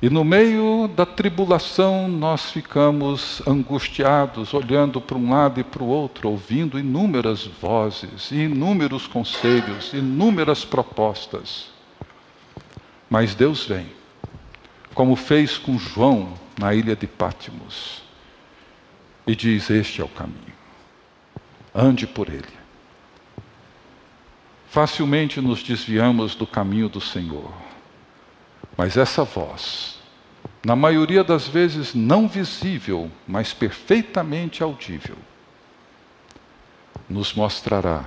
e 0.00 0.08
no 0.08 0.24
meio 0.24 0.88
da 0.94 1.04
tribulação 1.04 2.06
nós 2.06 2.52
ficamos 2.52 3.42
angustiados, 3.44 4.54
olhando 4.54 5.00
para 5.00 5.18
um 5.18 5.30
lado 5.30 5.58
e 5.58 5.64
para 5.64 5.82
o 5.82 5.88
outro, 5.88 6.28
ouvindo 6.28 6.78
inúmeras 6.78 7.44
vozes, 7.60 8.30
inúmeros 8.30 9.08
conselhos, 9.08 9.92
inúmeras 9.92 10.64
propostas. 10.64 11.70
Mas 13.10 13.34
Deus 13.34 13.66
vem, 13.66 13.88
como 14.94 15.16
fez 15.16 15.58
com 15.58 15.76
João 15.76 16.34
na 16.56 16.72
ilha 16.72 16.94
de 16.94 17.08
Pátimos, 17.08 18.02
e 19.26 19.34
diz: 19.34 19.68
Este 19.68 20.00
é 20.00 20.04
o 20.04 20.08
caminho, 20.08 20.54
ande 21.74 22.06
por 22.06 22.28
ele. 22.28 22.58
Facilmente 24.68 25.40
nos 25.40 25.60
desviamos 25.60 26.36
do 26.36 26.46
caminho 26.46 26.88
do 26.88 27.00
Senhor 27.00 27.67
mas 28.76 28.96
essa 28.96 29.24
voz, 29.24 29.98
na 30.64 30.76
maioria 30.76 31.24
das 31.24 31.48
vezes 31.48 31.94
não 31.94 32.28
visível, 32.28 33.10
mas 33.26 33.52
perfeitamente 33.52 34.62
audível, 34.62 35.16
nos 37.08 37.32
mostrará 37.34 38.04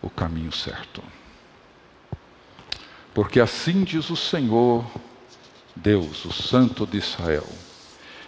o 0.00 0.10
caminho 0.10 0.52
certo. 0.52 1.02
Porque 3.14 3.40
assim 3.40 3.84
diz 3.84 4.10
o 4.10 4.16
Senhor, 4.16 4.84
Deus, 5.74 6.24
o 6.24 6.32
Santo 6.32 6.86
de 6.86 6.98
Israel: 6.98 7.46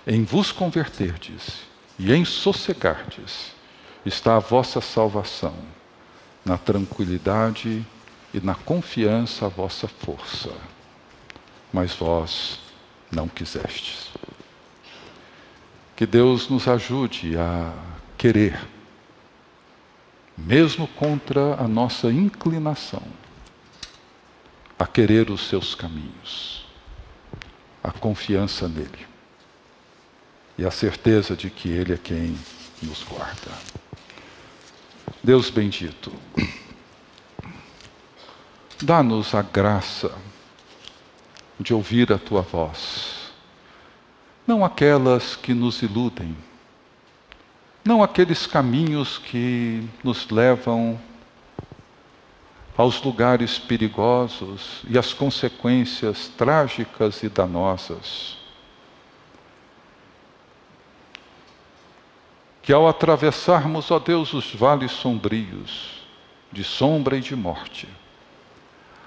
em 0.06 0.24
vos 0.24 0.52
converterdes 0.52 1.60
e 1.98 2.12
em 2.12 2.24
sossegardes 2.24 3.52
está 4.04 4.36
a 4.36 4.40
vossa 4.40 4.80
salvação, 4.80 5.54
na 6.44 6.58
tranquilidade 6.58 7.84
e 8.32 8.40
na 8.40 8.54
confiança 8.54 9.46
a 9.46 9.48
vossa 9.48 9.88
força. 9.88 10.50
Mas 11.74 11.92
vós 11.92 12.60
não 13.10 13.26
quisestes. 13.26 14.08
Que 15.96 16.06
Deus 16.06 16.48
nos 16.48 16.68
ajude 16.68 17.36
a 17.36 17.74
querer, 18.16 18.64
mesmo 20.38 20.86
contra 20.86 21.56
a 21.56 21.66
nossa 21.66 22.12
inclinação, 22.12 23.02
a 24.78 24.86
querer 24.86 25.32
os 25.32 25.48
seus 25.48 25.74
caminhos, 25.74 26.64
a 27.82 27.90
confiança 27.90 28.68
nele 28.68 29.08
e 30.56 30.64
a 30.64 30.70
certeza 30.70 31.34
de 31.34 31.50
que 31.50 31.68
Ele 31.70 31.92
é 31.92 31.98
quem 31.98 32.38
nos 32.84 33.02
guarda. 33.02 33.50
Deus 35.24 35.50
bendito, 35.50 36.12
dá-nos 38.80 39.34
a 39.34 39.42
graça 39.42 40.16
de 41.58 41.72
ouvir 41.72 42.12
a 42.12 42.18
tua 42.18 42.42
voz, 42.42 43.32
não 44.46 44.64
aquelas 44.64 45.36
que 45.36 45.54
nos 45.54 45.82
iludem, 45.82 46.36
não 47.84 48.02
aqueles 48.02 48.46
caminhos 48.46 49.18
que 49.18 49.86
nos 50.02 50.28
levam 50.30 50.98
aos 52.76 53.00
lugares 53.02 53.58
perigosos 53.58 54.82
e 54.88 54.98
às 54.98 55.12
consequências 55.12 56.28
trágicas 56.28 57.22
e 57.22 57.28
danosas. 57.28 58.36
Que 62.62 62.72
ao 62.72 62.88
atravessarmos, 62.88 63.90
ó 63.90 63.98
Deus, 63.98 64.32
os 64.32 64.54
vales 64.54 64.90
sombrios, 64.90 66.02
de 66.50 66.64
sombra 66.64 67.16
e 67.16 67.20
de 67.20 67.36
morte, 67.36 67.86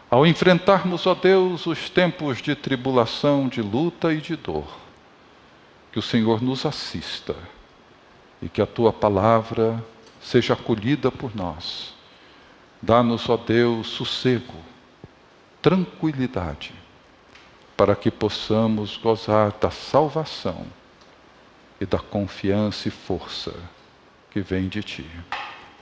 ao 0.10 0.26
enfrentarmos, 0.26 1.06
ó 1.06 1.14
Deus, 1.14 1.66
os 1.66 1.90
tempos 1.90 2.42
de 2.42 2.56
tribulação, 2.56 3.48
de 3.48 3.62
luta 3.62 4.14
e 4.14 4.22
de 4.22 4.36
dor, 4.36 4.68
que 5.92 6.00
o 6.00 6.02
Senhor 6.02 6.42
nos 6.42 6.66
assista 6.66 7.36
e 8.42 8.48
que 8.48 8.62
a 8.62 8.66
tua 8.66 8.94
palavra 8.94 9.84
seja 10.22 10.54
acolhida 10.54 11.12
por 11.12 11.36
nós. 11.36 11.94
Dá-nos, 12.82 13.28
ó 13.28 13.36
Deus, 13.36 13.88
sossego, 13.88 14.54
tranquilidade, 15.62 16.74
para 17.76 17.96
que 17.96 18.10
possamos 18.10 18.96
gozar 18.98 19.52
da 19.60 19.72
salvação 19.72 20.66
e 21.82 21.86
da 21.86 22.00
confiança 22.00 22.88
e 22.88 22.92
força 22.92 23.54
que 24.32 24.42
vem 24.42 24.68
de 24.68 24.84
Ti. 24.84 25.10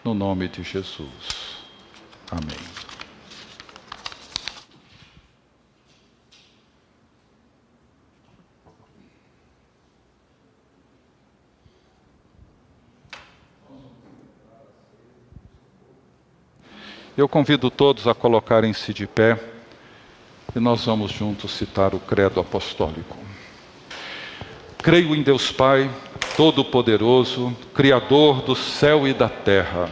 No 0.04 0.14
nome 0.14 0.48
de 0.48 0.64
Jesus. 0.64 1.58
Amém. 2.32 2.95
Eu 17.18 17.30
convido 17.30 17.70
todos 17.72 18.10
a 18.10 18.14
colocarem-se 18.14 18.94
de 18.94 19.08
pé 19.08 19.40
e 20.54 20.60
nós 20.60 20.84
vamos 20.84 21.12
juntos 21.12 21.52
citar 21.52 21.96
o 21.96 22.00
credo 22.00 22.42
apostólico. 22.42 23.16
Creio 24.80 25.16
em 25.16 25.22
Deus 25.22 25.50
Pai, 25.50 25.90
Todo-Poderoso, 26.36 27.56
Criador 27.74 28.42
do 28.42 28.54
céu 28.54 29.08
e 29.08 29.14
da 29.14 29.30
terra. 29.30 29.90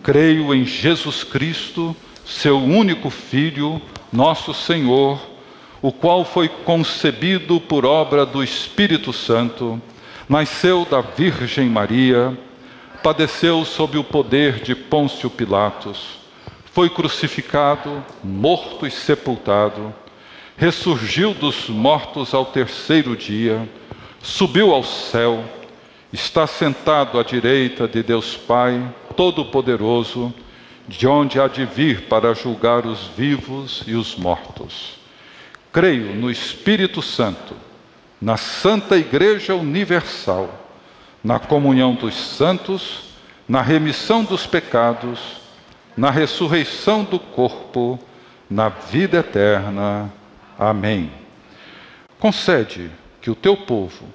Creio 0.00 0.54
em 0.54 0.64
Jesus 0.64 1.24
Cristo, 1.24 1.94
seu 2.24 2.56
único 2.56 3.10
Filho, 3.10 3.82
nosso 4.12 4.54
Senhor, 4.54 5.20
o 5.82 5.90
qual 5.90 6.24
foi 6.24 6.48
concebido 6.48 7.60
por 7.60 7.84
obra 7.84 8.24
do 8.24 8.44
Espírito 8.44 9.12
Santo, 9.12 9.82
nasceu 10.28 10.86
da 10.88 11.00
Virgem 11.00 11.68
Maria, 11.68 12.38
padeceu 13.02 13.64
sob 13.64 13.98
o 13.98 14.04
poder 14.04 14.62
de 14.62 14.76
Pôncio 14.76 15.28
Pilatos, 15.28 16.18
foi 16.72 16.88
crucificado, 16.90 18.04
morto 18.22 18.86
e 18.86 18.90
sepultado, 18.90 19.94
ressurgiu 20.56 21.34
dos 21.34 21.68
mortos 21.68 22.34
ao 22.34 22.46
terceiro 22.46 23.16
dia 23.16 23.68
subiu 24.22 24.72
ao 24.74 24.82
céu, 24.82 25.44
está 26.12 26.46
sentado 26.46 27.18
à 27.18 27.22
direita 27.22 27.86
de 27.86 28.02
Deus 28.02 28.36
Pai 28.36 28.82
Todo-Poderoso, 29.16 30.32
de 30.86 31.06
onde 31.06 31.38
há 31.38 31.48
de 31.48 31.64
vir 31.64 32.02
para 32.02 32.34
julgar 32.34 32.86
os 32.86 33.08
vivos 33.16 33.82
e 33.86 33.94
os 33.94 34.16
mortos. 34.16 34.98
Creio 35.72 36.14
no 36.14 36.30
Espírito 36.30 37.02
Santo, 37.02 37.54
na 38.20 38.36
Santa 38.36 38.96
Igreja 38.96 39.54
Universal, 39.54 40.48
na 41.22 41.38
comunhão 41.38 41.94
dos 41.94 42.14
santos, 42.14 43.00
na 43.46 43.60
remissão 43.60 44.24
dos 44.24 44.46
pecados, 44.46 45.18
na 45.98 46.12
ressurreição 46.12 47.02
do 47.02 47.18
corpo, 47.18 47.98
na 48.48 48.68
vida 48.68 49.18
eterna. 49.18 50.08
Amém. 50.56 51.10
Concede 52.20 52.88
que 53.20 53.28
o 53.28 53.34
teu 53.34 53.56
povo, 53.56 54.06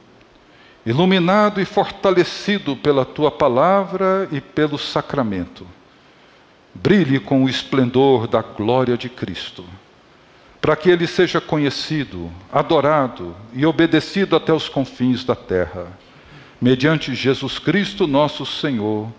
iluminado 0.85 1.59
e 1.59 1.65
fortalecido 1.65 2.77
pela 2.77 3.03
tua 3.03 3.29
palavra 3.29 4.29
e 4.31 4.39
pelo 4.39 4.77
sacramento, 4.77 5.67
brilhe 6.73 7.19
com 7.19 7.43
o 7.43 7.49
esplendor 7.49 8.27
da 8.27 8.41
glória 8.41 8.97
de 8.97 9.09
Cristo, 9.09 9.65
para 10.61 10.77
que 10.77 10.89
ele 10.89 11.05
seja 11.05 11.41
conhecido, 11.41 12.31
adorado 12.49 13.35
e 13.51 13.65
obedecido 13.65 14.37
até 14.37 14.53
os 14.53 14.69
confins 14.69 15.25
da 15.25 15.35
terra, 15.35 15.87
mediante 16.61 17.13
Jesus 17.13 17.59
Cristo, 17.59 18.07
nosso 18.07 18.45
Senhor, 18.45 19.09